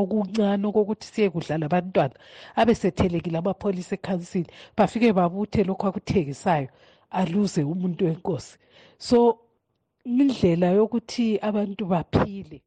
okuncane 0.00 0.64
okokuthi 0.70 1.06
siye 1.12 1.28
kudlala 1.34 1.66
abantwana 1.66 2.14
abesethelekile 2.60 3.38
amapholisa 3.38 3.94
ekhansini 3.98 4.50
bafike 4.76 5.08
babuthe 5.18 5.64
lokhu 5.64 5.84
akuthengisayo 5.86 6.68
aluze 7.18 7.62
umuntu 7.72 8.04
wenkosi. 8.04 8.54
So 8.98 9.38
indlela 10.04 10.66
yokuthi 10.78 11.38
abantu 11.48 11.82
baphile 11.86 12.58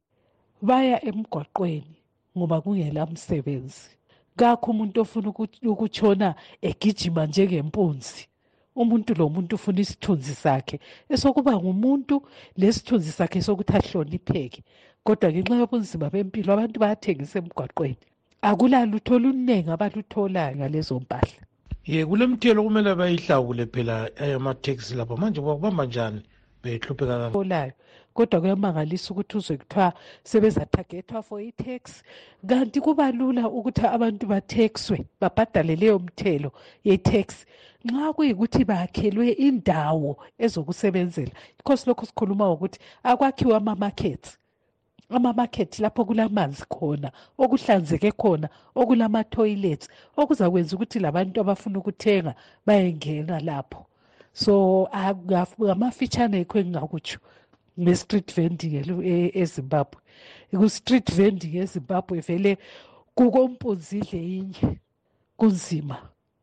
baya 0.62 1.04
emgwaqweni 1.08 1.96
ngoba 2.36 2.60
kungela 2.60 3.06
msebenzi. 3.06 3.90
Kakho 4.36 4.70
umuntu 4.70 5.00
ofuna 5.00 5.28
ukutshona 5.72 6.34
egijima 6.62 7.26
njengempunzi. 7.26 8.28
Umuntu 8.76 9.14
lo 9.18 9.28
muntu 9.28 9.54
ufuna 9.56 9.80
isithunzi 9.80 10.34
sakhe 10.34 10.76
esokuba 11.08 11.52
ngumuntu 11.58 12.16
lesithunzi 12.60 13.10
sakhe 13.12 13.42
sokuthi 13.42 13.72
ahlonipheke. 13.76 14.60
Kodwa 15.04 15.30
ngenxa 15.30 15.60
yobunzima 15.60 16.10
bempilo 16.10 16.52
abantu 16.52 16.76
bayathengisa 16.80 17.38
emgwaqweni. 17.38 17.98
Akulalutho 18.42 19.14
oluningi 19.14 19.70
abalutholayo 19.70 20.56
ngalezo 20.56 21.00
mpahla. 21.00 21.42
Ye 21.86 22.06
kulemthelo 22.06 22.62
kumele 22.62 22.94
bayihlawule 22.94 23.66
phela 23.66 24.10
ayamateksi 24.22 24.94
lapho. 24.94 25.16
Manje 25.16 25.40
bakubamba 25.40 25.86
njani? 25.86 26.22
Behlupheka 26.62 27.30
tholayo 27.32 27.72
kodwa 28.18 28.40
kuyamangalisa 28.40 29.10
ukuthi 29.10 29.36
uzwe 29.38 29.56
kuthiwa 29.56 29.92
sebezathathethwa 30.24 31.22
for 31.22 31.40
i-tax. 31.40 32.02
Kanti 32.48 32.80
kuba 32.80 33.12
lula 33.12 33.48
ukuthi 33.48 33.86
abantu 33.86 34.26
bathexwe 34.26 35.06
babhadale 35.20 35.76
leyo 35.76 35.98
mthelo 35.98 36.50
ye-tax. 36.84 37.46
Nxa 37.84 38.12
kuyikuthi 38.12 38.64
bakhelwe 38.64 39.28
indawo 39.46 40.18
ezokusebenzela 40.38 41.32
yikho 41.56 41.76
silokhu 41.76 42.06
sikhuluma 42.06 42.44
ngokuthi 42.48 42.78
akwakhiwe 43.02 43.56
ama-markets. 43.56 44.38
Ama-market 45.10 45.78
lapho 45.78 46.04
kulamanzi 46.04 46.64
khona 46.68 47.08
okuhlanzeke 47.38 48.10
khona 48.12 48.48
okulama-toilets 48.74 49.88
okuzakwenza 50.16 50.76
ukuthi 50.76 50.98
labantu 50.98 51.40
abafuna 51.40 51.78
ukuthenga 51.78 52.34
bayengena 52.66 53.40
lapho. 53.40 53.87
So 54.42 54.54
ngamafitshane 55.60 56.36
yikho 56.38 56.56
engingakutsho 56.62 57.18
nge-street 57.80 58.28
vending 58.36 58.74
ezimbabwe. 59.42 60.00
Ku-street 60.60 61.08
vending 61.18 61.54
ezimbabwe 61.62 62.20
vele 62.26 62.52
kukompunzidle 63.16 64.18
inye 64.38 64.78
kunzima. 65.38 65.96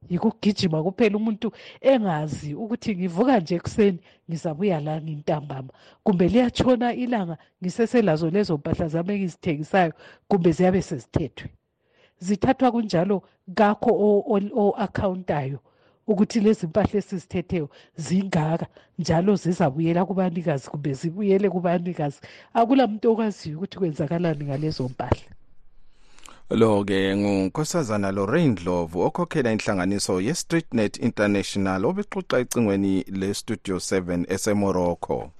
Yikugijima 0.09 0.83
kuphela 0.83 1.17
umuntu 1.17 1.47
engazi 1.81 2.53
ukuthi 2.53 2.95
ngivuka 2.95 3.39
nje 3.39 3.55
ekuseni 3.55 3.99
ngizabuya 4.29 4.79
la 4.85 5.01
ngintambama. 5.01 5.71
Kumbe 6.03 6.27
liyatshona 6.27 6.93
ilanga 6.93 7.37
ngiseselazo 7.61 8.29
lezo 8.29 8.57
mpahla 8.57 8.87
zami 8.87 9.11
engizithengisayo 9.13 9.93
kumbe 10.27 10.51
ziyabe 10.51 10.81
sezithethwe. 10.81 11.49
Zithathwa 12.19 12.71
kunjalo 12.71 13.17
kakho 13.55 13.91
o-akhawuntayo 14.61 15.59
ukuthi 16.07 16.39
lezi 16.39 16.67
mpahla 16.67 16.97
esizithetheyo 16.99 17.69
zingaka 17.95 18.67
njalo 18.99 19.35
zizabuyela 19.35 20.05
kubanikazi 20.05 20.69
kumbe 20.69 20.93
zibuyele 20.93 21.49
kubanikazi. 21.49 22.19
Akula 22.53 22.87
muntu 22.87 23.11
okwaziyo 23.11 23.57
ukuthi 23.57 23.77
kwenzakalani 23.77 24.43
ngalezo 24.45 24.83
mpahla. 24.83 25.29
Lo-ke 26.49 27.15
ngunkosazana 27.17 28.11
lorraine 28.11 28.51
ndlovu 28.53 29.01
okhokhela 29.01 29.51
inhlanganiso 29.51 30.21
ye-streetnet 30.21 30.97
international 30.97 31.85
obexoxa 31.85 32.37
ecingweni 32.39 33.03
le-studio 33.19 33.75
7 33.77 34.25
esemorocco. 34.33 35.31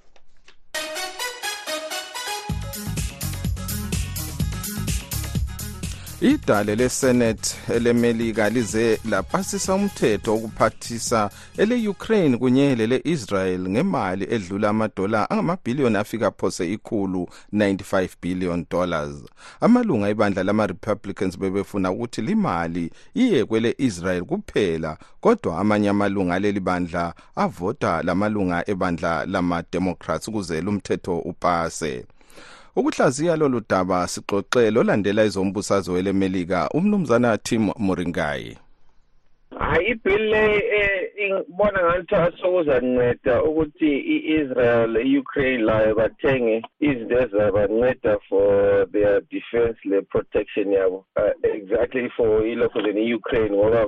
Idale 6.26 6.76
lesenate 6.76 7.56
elemelika 7.76 8.50
lize 8.50 9.00
lapasisa 9.10 9.74
umthetho 9.74 10.34
wokuphathisa 10.34 11.30
ele-ukraine 11.58 12.38
kunye 12.38 12.76
lele-israel 12.76 13.70
ngemali 13.70 14.28
edlula 14.30 14.70
amadola 14.70 15.30
angamabhiliyoni 15.30 15.98
afika 15.98 16.32
phose 16.32 16.74
ikhulu 16.74 17.30
95 17.54 18.10
billion 18.22 18.66
dollars. 18.72 19.16
Amalunga 19.62 20.10
ebandla 20.10 20.44
lama-republicans 20.44 21.40
bebefuna 21.40 21.92
ukuthi 21.92 22.22
limali 22.22 22.92
iye 23.14 23.46
kwele-israel 23.46 24.24
kuphela 24.24 24.98
kodwa 25.22 25.60
amanye 25.60 25.90
amalunga 25.90 26.36
aleli 26.36 26.60
bandla 26.60 27.14
avota 27.36 28.02
lamalunga 28.04 28.70
ebandla 28.70 29.26
lama-democrats 29.26 30.28
ukuze 30.28 30.62
lumthetho 30.62 31.20
upase. 31.20 32.06
Ukuhlaziya 32.76 33.36
lolu 33.36 33.62
daba 33.70 34.08
sixoxe 34.08 34.68
olandela 34.80 35.24
ezombusazwe 35.24 35.94
welemelika 35.96 36.70
umnumzana 36.70 37.38
tim 37.38 37.72
moringayi. 37.78 38.58
Hayi 39.60 39.88
ibhili 39.88 40.30
le 40.30 40.44
ngibona 41.34 41.80
ngathi 41.84 42.38
sokuzanceda 42.42 43.44
ukuthi 43.44 43.98
i-israel 44.16 44.98
i-ukraine 44.98 45.64
layo 45.64 45.96
bathenge 45.96 46.62
izinto 46.80 47.22
ezizabanceda 47.22 48.18
for 48.30 48.86
their 48.92 49.22
defense 49.22 49.78
le-protection 49.84 50.72
yabo. 50.72 51.06
Uh, 51.16 51.32
exactly 51.44 52.10
for 52.18 52.48
ilokho 52.48 52.82
then 52.82 52.98
i-ukraine 52.98 53.56
ngoba 53.56 53.88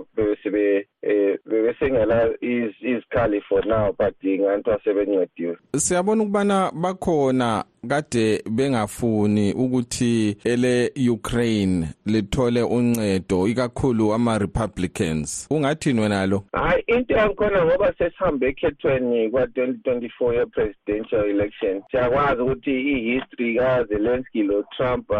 bebesengela 1.46 2.30
izikhali 2.42 3.42
for 3.42 3.66
now 3.66 3.94
but 4.00 4.16
nganto 4.24 4.80
sebencediwe 4.84 5.58
siyabona 5.78 6.24
ukubana 6.24 6.72
bakhona 6.72 7.64
kade 7.88 8.44
bengafuni 8.52 9.54
ukuthi 9.54 10.38
ele 10.44 10.92
Ukraine 11.10 11.88
lithole 12.06 12.64
uncedo 12.64 13.48
ikakhulu 13.48 14.14
ama 14.14 14.38
Republicans 14.38 15.48
ungathini 15.50 16.02
wena 16.02 16.26
lo? 16.26 16.44
Hayi 16.54 16.84
into 16.88 17.27
yangikhona 17.28 17.66
ngoba 17.66 17.94
sesihambe 17.98 18.48
ekhethweni 18.48 19.30
kwa 19.30 19.46
2024 19.46 20.34
ye 20.34 20.46
presidential 20.46 21.30
election. 21.30 21.84
Siyakwazi 21.92 22.42
ukuthi 22.42 22.72
i-history 22.72 23.58
ka 23.58 23.84
Zelensky 23.84 24.44
lo 24.44 24.64
Trump 24.78 25.12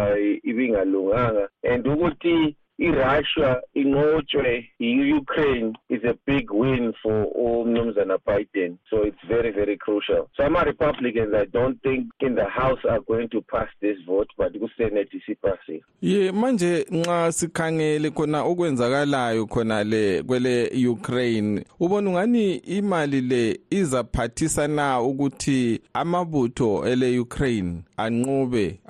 ibingalunganga. 0.42 1.48
And 1.62 1.86
ukuthi 1.86 2.56
iRussia 2.78 3.60
inqotshwe 3.74 4.68
i-Ukraine 4.80 5.72
is 5.88 6.04
a 6.04 6.14
big 6.26 6.50
win 6.50 6.92
for 7.02 7.26
umnumzana 7.36 8.18
Biden. 8.26 8.78
So 8.90 9.02
it's 9.02 9.24
very 9.28 9.50
very 9.50 9.76
crucial. 9.76 10.28
So 10.36 10.44
ama 10.44 10.64
Republicans 10.64 11.34
I 11.34 11.44
don't 11.46 11.82
think 11.82 12.06
in 12.20 12.34
the 12.34 12.44
house 12.44 12.78
are 12.88 13.00
going 13.00 13.28
to 13.30 13.40
pass 13.42 13.68
this 13.80 13.96
vote 14.06 14.28
but 14.36 14.52
ku 14.52 14.68
Senate 14.76 15.08
isiphasile 15.12 15.82
ye 16.00 16.32
manje 16.32 16.86
nxa 16.90 17.32
sikhangele 17.32 18.10
khona 18.10 18.42
okwenzakalayo 18.42 19.46
khona 19.46 19.84
le 19.84 20.22
kwele 20.22 20.88
Ukraine 20.88 21.64
ubona 21.80 22.10
ungani 22.10 22.54
imali 22.54 23.20
le 23.20 23.60
izaphathisa 23.70 24.68
na 24.68 25.00
ukuthi 25.00 25.80
amabutho 25.94 26.86
ele 26.86 27.18
Ukraine 27.18 27.82
anqobe 27.96 28.80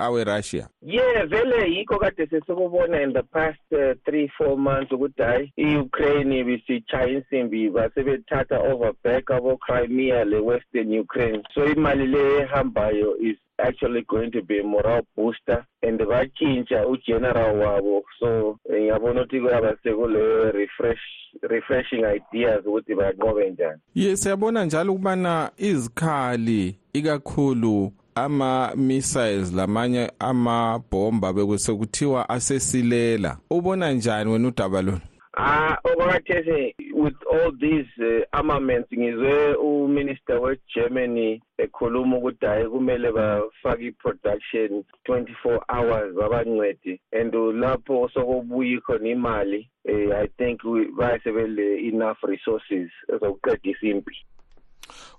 yeah 0.82 1.26
vele 1.26 1.70
yikho 1.74 1.98
kade 1.98 2.26
sesikubona 2.26 3.02
in 3.02 3.12
the 3.12 3.22
past 3.22 3.58
uh, 3.72 3.94
three 4.04 4.30
four 4.38 4.56
months 4.58 4.92
ukuthi 4.92 5.22
hayi 5.22 5.52
i-ukraine 5.56 6.44
bisitshaya 6.44 7.08
insimbi 7.08 7.70
basebethatha 7.70 8.58
overback 8.58 9.30
abo-crimea 9.30 10.24
le-western 10.24 10.98
ukraine. 10.98 11.42
So 11.54 11.64
imali 11.66 12.06
le 12.06 12.42
ehambayo 12.42 13.16
is 13.20 13.36
actually 13.58 14.02
going 14.02 14.30
to 14.30 14.42
be 14.42 14.60
a 14.60 14.64
morale 14.64 15.06
booster 15.16 15.66
and 15.82 16.00
batshintsha 16.00 16.86
ugeneral 16.86 17.56
wabo. 17.56 18.02
So 18.20 18.58
ngiyabona 18.70 19.20
ukuthi 19.20 19.40
kuyaba 19.40 19.76
sekule 19.82 20.52
refresh 20.52 21.00
refreshing 21.42 22.04
ideas 22.04 22.66
ukuthi 22.66 22.94
banqobe 22.94 23.50
njani. 23.50 23.80
Ye 23.94 24.16
siyabona 24.16 24.64
njalo 24.64 24.92
ukubana 24.92 25.50
izikhali 25.56 26.78
ikakhulu 26.92 27.92
ama-missiles 28.24 29.52
lamanye 29.52 30.10
amabhomba 30.18 31.32
bekusekuthiwa 31.32 32.28
asesilela. 32.28 33.36
Ubona 33.50 33.92
njani 33.92 34.30
wena 34.30 34.48
udaba 34.48 34.82
lona? 34.82 35.00
Ah 35.36 35.76
okwakhathesi 35.84 36.74
with 36.94 37.14
all 37.32 37.52
these 37.60 37.86
uh, 37.98 38.24
armaments 38.32 38.92
ngizwe 38.92 39.54
uminister 39.54 40.38
we-Germany 40.40 41.40
ekhuluma 41.58 42.16
ukuthi 42.16 42.46
hayi 42.46 42.68
kumele 42.68 43.12
bafake 43.12 43.86
i-production 43.86 44.84
24 45.08 45.60
hours 45.68 46.14
babancede. 46.14 47.00
And 47.12 47.32
lapho 47.34 48.10
sokubuya 48.14 48.80
khona 48.80 49.08
imali 49.08 49.68
eh, 49.84 50.10
i 50.24 50.26
think 50.38 50.60
bayasebele 50.96 51.88
enough 51.88 52.18
resources 52.22 52.90
ezokuqedisa 53.08 53.86
impi. 53.86 54.16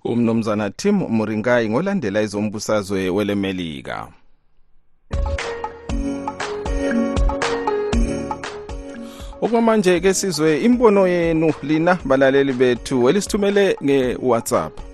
Umnumzana 0.04 0.70
tim 0.70 0.94
muringai 0.94 1.70
ngolandela 1.70 2.22
izombusazwe 2.22 3.10
welemelika. 3.10 4.08
Okwamanje 9.40 10.00
ke 10.00 10.14
sizwe 10.14 10.60
imbono 10.60 11.08
yenu 11.08 11.52
lina 11.62 11.98
balaleli 12.04 12.52
bethu 12.52 13.08
elisithumele 13.08 13.76
nge-whatsapp 13.84 14.89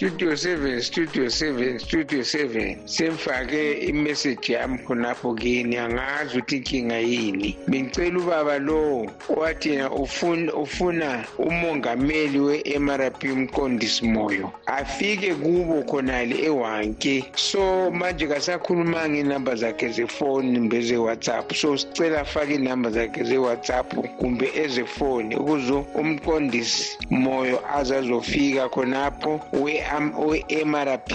studio 0.00 0.32
7 0.32 0.80
studio 0.80 1.24
7 1.26 1.78
studio 1.78 2.20
7 2.20 2.76
semfake 2.84 3.72
imeseji 3.72 4.52
yami 4.52 4.78
khonapho 4.78 5.34
kini 5.34 5.76
angazi 5.76 6.38
ukuthi 6.38 6.56
inkinga 6.56 6.98
yini. 6.98 7.56
Bengicela 7.68 8.18
ubaba 8.18 8.58
lo 8.58 9.06
owathina 9.28 9.90
ufuna, 9.90 10.54
ufuna 10.54 11.24
umongameli 11.38 12.40
we-mrp 12.40 13.24
umqondisi 13.24 14.04
moyo 14.04 14.52
afike 14.66 15.34
kubo 15.34 15.82
khonale 15.82 16.44
ewanke. 16.44 17.24
So 17.34 17.90
manje 17.90 18.26
kasakhuluma 18.26 19.08
ngenamba 19.08 19.54
zakhe 19.54 19.88
zefoni 19.88 20.58
kumbe 20.58 20.80
ze-whatsapp. 20.80 21.52
So 21.54 21.76
sicela 21.76 22.20
afake 22.20 22.54
inamba 22.54 22.90
zakhe 22.90 23.24
ze-whatsapp 23.24 23.94
kumbe 24.18 24.50
ezefoni 24.54 25.36
ukuze 25.36 25.72
umqondisi 25.94 26.98
moyo 27.10 27.60
azazofika 27.76 28.68
khonapho 28.68 29.40
we 29.52 29.89
we-mrp 30.28 31.12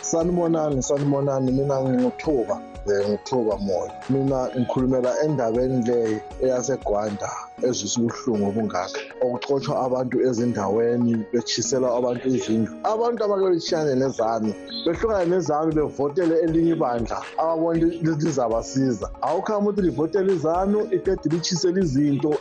sanibonani 0.00 0.82
sanibonani. 0.82 1.52
Mina 1.52 1.82
nginguthuba 1.82 2.60
ngithuba 3.08 3.56
moya 3.56 3.92
mina 4.10 4.48
ngikhulumela 4.58 5.10
endabeni 5.24 5.82
le 5.88 6.20
eyasegwanda. 6.42 7.47
Ezwisa 7.66 8.00
ubuhlungu 8.00 8.44
obungaka 8.50 9.00
okuxotshwa 9.24 9.74
abantu 9.86 10.16
ezindaweni 10.28 11.12
bechisela 11.32 11.88
abantu 11.98 12.24
izindlu. 12.28 12.72
Abantu 12.92 13.18
abake 13.24 13.46
betshiyane 13.52 13.94
nezanu 14.02 14.50
behlukane 14.84 15.26
nezanu 15.32 15.70
bevotele 15.78 16.34
elinye 16.44 16.72
ibandla 16.76 17.18
ababona 17.40 17.86
lizabasiza. 18.22 19.06
Awukhama 19.26 19.70
ukuthi 19.70 19.82
livotele 19.82 20.32
izanu 20.32 20.78
iqedi 20.96 21.28
litshisela 21.32 21.78
izinto 21.80 22.32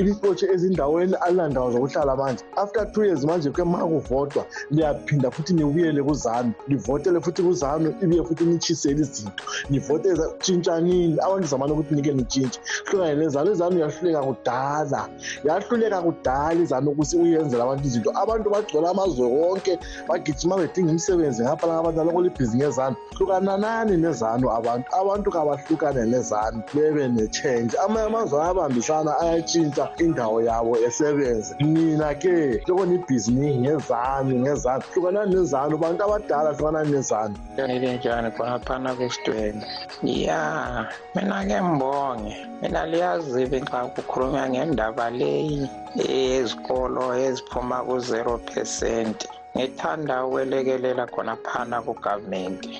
ilixotshe 0.00 0.46
ezindaweni 0.54 1.14
alilandawo 1.24 1.70
zokuhlala 1.72 2.16
manje. 2.16 2.42
After 2.56 2.84
two 2.92 3.04
years 3.04 3.24
manje 3.24 3.50
kema 3.50 3.78
kuvotwa 3.78 4.42
liyaphinda 4.70 5.30
futhi 5.30 5.52
nibuyele 5.54 6.02
kuzanu. 6.02 6.52
Livotele 6.68 7.20
futhi 7.20 7.42
kuzanu 7.42 7.94
ibuye 8.02 8.24
futhi 8.24 8.44
nitshisele 8.44 9.00
izinto. 9.00 9.42
Nivotele 9.70 10.24
tshintshanini 10.40 11.18
abantu 11.26 11.46
zamane 11.46 11.72
ukuthi 11.72 11.94
nike 11.94 12.12
nitshintshe. 12.12 12.60
Hlukane 12.86 13.14
nezanu 13.14 13.52
izanu 13.52 13.78
yahluleka 13.78 14.22
kudala. 14.38 15.08
Yahluleka 15.44 16.02
kudala 16.02 16.60
izanu 16.60 16.90
ukuthi 16.90 17.16
uyenzela 17.16 17.64
abantu 17.64 17.86
izinto. 17.86 18.10
Abantu 18.14 18.50
bagcwele 18.50 18.88
amazwe 18.88 19.26
wonke 19.26 19.78
bagijima 20.08 20.56
bedinga 20.56 20.90
imisebenzi 20.90 21.42
ngapha 21.42 21.78
abantu 21.78 22.00
aloko 22.00 22.22
libhizi 22.22 22.56
ngezanu 22.56 22.96
hlukananani 23.16 23.96
nezanu 23.96 24.50
abantu. 24.50 24.86
Abantu 25.00 25.30
kabahlukane 25.30 26.06
nezanu. 26.06 26.62
Bebe 26.74 27.08
ne-change. 27.08 27.76
Amanye 27.84 28.06
amazwe 28.06 28.40
ayabambisana 28.42 29.18
ayatshintsha 29.20 29.88
indawo 29.98 30.42
yabo 30.42 30.76
esebenze. 30.86 31.54
Nina 31.60 32.14
ke 32.14 32.62
loko 32.66 32.86
nibhizi 32.86 33.32
ngezanu 33.32 34.34
ngezanu 34.42 34.82
hlukanani 34.92 35.34
nezanu. 35.34 35.78
Bantu 35.78 36.04
abadala 36.04 36.52
hlukanani 36.52 36.90
nezanu. 36.92 37.34
Njani 37.54 38.30
khonaphana 38.30 38.94
kwesitweni 38.94 39.62
ya 40.02 40.86
mina 41.14 41.44
ke 41.44 41.60
mbonge 41.60 42.36
mina 42.62 42.86
liyazibe 42.86 43.60
xa 43.60 43.84
ukhulunywa 44.28 44.48
ngendaba 44.52 45.06
leyi 45.18 45.60
eyezikolo 46.04 47.04
eziphuma 47.26 47.78
ku-0 47.86 48.28
percent. 48.48 49.18
Ngithanda 49.56 50.14
ukwelekelela 50.26 51.04
khona 51.12 51.34
phana 51.46 51.76
kugavumenti 51.86 52.72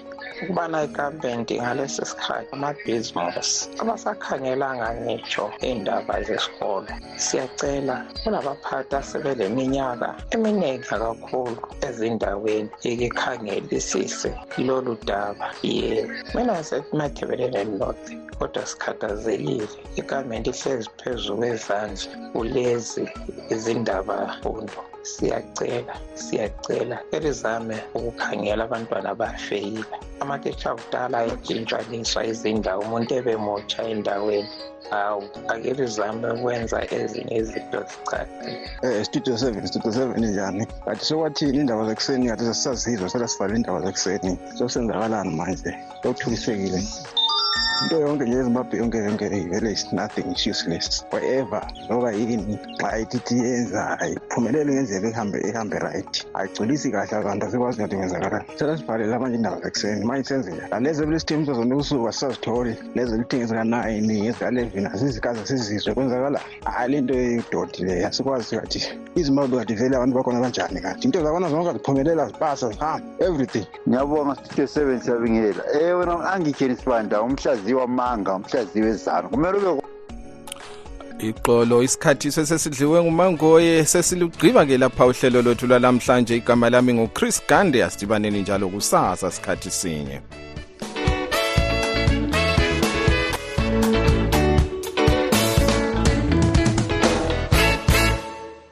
ukubana 0.42 0.78
igavumenti 0.88 1.54
ngalesi 1.60 2.02
sikhathi 2.10 2.48
amabhizimusi 2.56 3.68
abasakhangelanga 3.82 4.88
ngitsho 5.02 5.44
iy'ndaba 5.66 6.14
zesikolo 6.26 6.92
siyacela 7.24 7.96
kulabaphathi 8.22 8.94
asebeleminyaka 9.00 10.08
eminingi 10.34 10.86
kakhulu 10.88 11.58
ezindaweni 11.86 12.70
ikikhangelisise 12.90 14.30
lolu 14.66 14.94
daba. 15.08 15.46
Yebo 15.62 16.12
mina 16.34 16.54
setimadebelele 16.68 17.64
north 17.78 18.06
kodwa 18.38 18.62
sikhathazekile. 18.70 19.68
Igavumenti 20.00 20.50
ihlezi 20.50 20.88
phezu 20.98 21.36
kwezandla 21.36 22.10
kulezi 22.32 23.04
izindaba 23.54 24.16
mfundo. 24.38 24.87
Siyacela 25.02 25.94
siyacela. 26.14 26.98
Elizame 27.12 27.76
ukukhangela 27.94 28.64
abantwana 28.64 29.14
bafeyila 29.14 29.84
amatitsha 30.20 30.70
akudala 30.70 31.18
ayetshintshaniswa 31.18 32.24
izindawo 32.30 32.82
umuntu 32.82 33.14
ebemutsha 33.14 33.82
endaweni. 33.82 34.48
Hawu 34.90 35.22
ake 35.48 35.74
lizame 35.74 36.30
ukwenza 36.32 36.78
ezinye 36.94 37.36
izinto 37.36 37.80
zicacile 37.90 38.58
um 38.82 39.04
studio 39.04 39.36
seven 39.38 39.66
studio 39.66 39.92
seven 39.92 40.24
njani 40.24 40.66
kanti 40.84 41.04
sokwathini 41.04 41.58
indaba 41.58 41.84
zakuseni 41.88 42.28
kade 42.28 42.44
sesisazizwa 42.44 43.08
sela 43.10 43.28
sivale 43.28 43.56
indaba 43.56 43.80
zakuseni 43.80 44.38
sokusenzakalani 44.56 45.30
manje? 45.36 45.72
Sokuthukisekile 46.02 46.82
into 47.82 48.00
yonke 48.00 48.24
nje 48.24 48.38
ezimbabwe 48.38 48.78
yonke 48.78 48.98
yonke 48.98 49.28
vele 49.28 49.72
is 49.72 49.92
nothing 49.92 50.26
is 50.32 50.46
useless. 50.46 51.04
Whatever 51.10 51.62
noba 51.88 52.12
yini 52.12 52.58
xa 52.78 52.98
ithi 52.98 53.34
yenza 53.34 54.00
ayiphumeleli 54.00 54.72
ngendlela 54.72 55.08
ihambe 55.08 55.38
ihambe 55.48 55.78
right. 55.78 56.26
Ayigculisi 56.34 56.90
kahle 56.90 57.16
abantu 57.16 57.46
asikwazi 57.46 57.80
ngathi 57.80 57.96
ngenzakalani 57.96 58.44
selasibhalela 58.58 59.18
manje 59.18 59.36
indaba 59.36 59.60
zekuseni 59.60 60.04
manje 60.04 60.28
senzela 60.28 60.68
lalezi 60.70 61.02
ebelisithembiso 61.02 61.54
zona 61.54 61.74
ubusuku 61.74 62.08
asisazitholi 62.08 62.76
lezi 62.94 63.14
elithengi 63.14 63.46
zika-nine 63.46 64.26
ezika-eleven 64.28 64.86
asizikaze 64.86 65.46
sizizwe 65.46 65.94
kwenzakala? 65.94 66.40
Hayi 66.64 66.90
le 66.92 67.00
nto 67.00 67.14
yododi 67.14 67.84
leyo 67.84 68.06
asikwazi 68.08 68.56
kathi. 68.56 68.80
Izimbabwe 69.14 69.58
kade 69.58 69.74
vele 69.74 69.96
abantu 69.96 70.16
bakhona 70.16 70.40
kanjani 70.40 70.80
kanti 70.80 71.04
into 71.06 71.22
zakhona 71.22 71.50
zonke 71.50 71.72
ziphumelela 71.72 72.26
zipasa 72.26 72.68
zihamba 72.68 73.06
everything. 73.18 73.66
Ngiyabonga 73.88 74.34
studio 74.34 74.66
seven 74.66 75.00
siyabingelela 75.00 75.62
um 75.64 75.98
wena 75.98 76.30
angikeni 76.32 76.76
sibanda 77.68 77.74
umhlaziyi 77.74 77.74
wamanga 77.74 78.34
umhlaziyi 78.34 78.84
wezana 78.84 79.28
kumele 79.28 79.58
ube 79.58 79.82
Ixolo 81.18 81.82
isikhathi 81.82 82.32
sesidliwe 82.32 83.02
ngumangoye 83.02 83.84
sesilugqiba 83.84 84.66
ke 84.66 84.78
lapha 84.78 85.06
uhlelo 85.06 85.42
lwethu 85.42 85.66
lwalamhlanje 85.66 86.36
igama 86.36 86.70
lami 86.70 86.94
nguChris 86.94 87.42
Gande 87.48 87.84
asidibaneni 87.84 88.40
njalo 88.40 88.68
kusasa 88.68 89.30
sikhathi 89.30 89.70
sinye. 89.70 90.20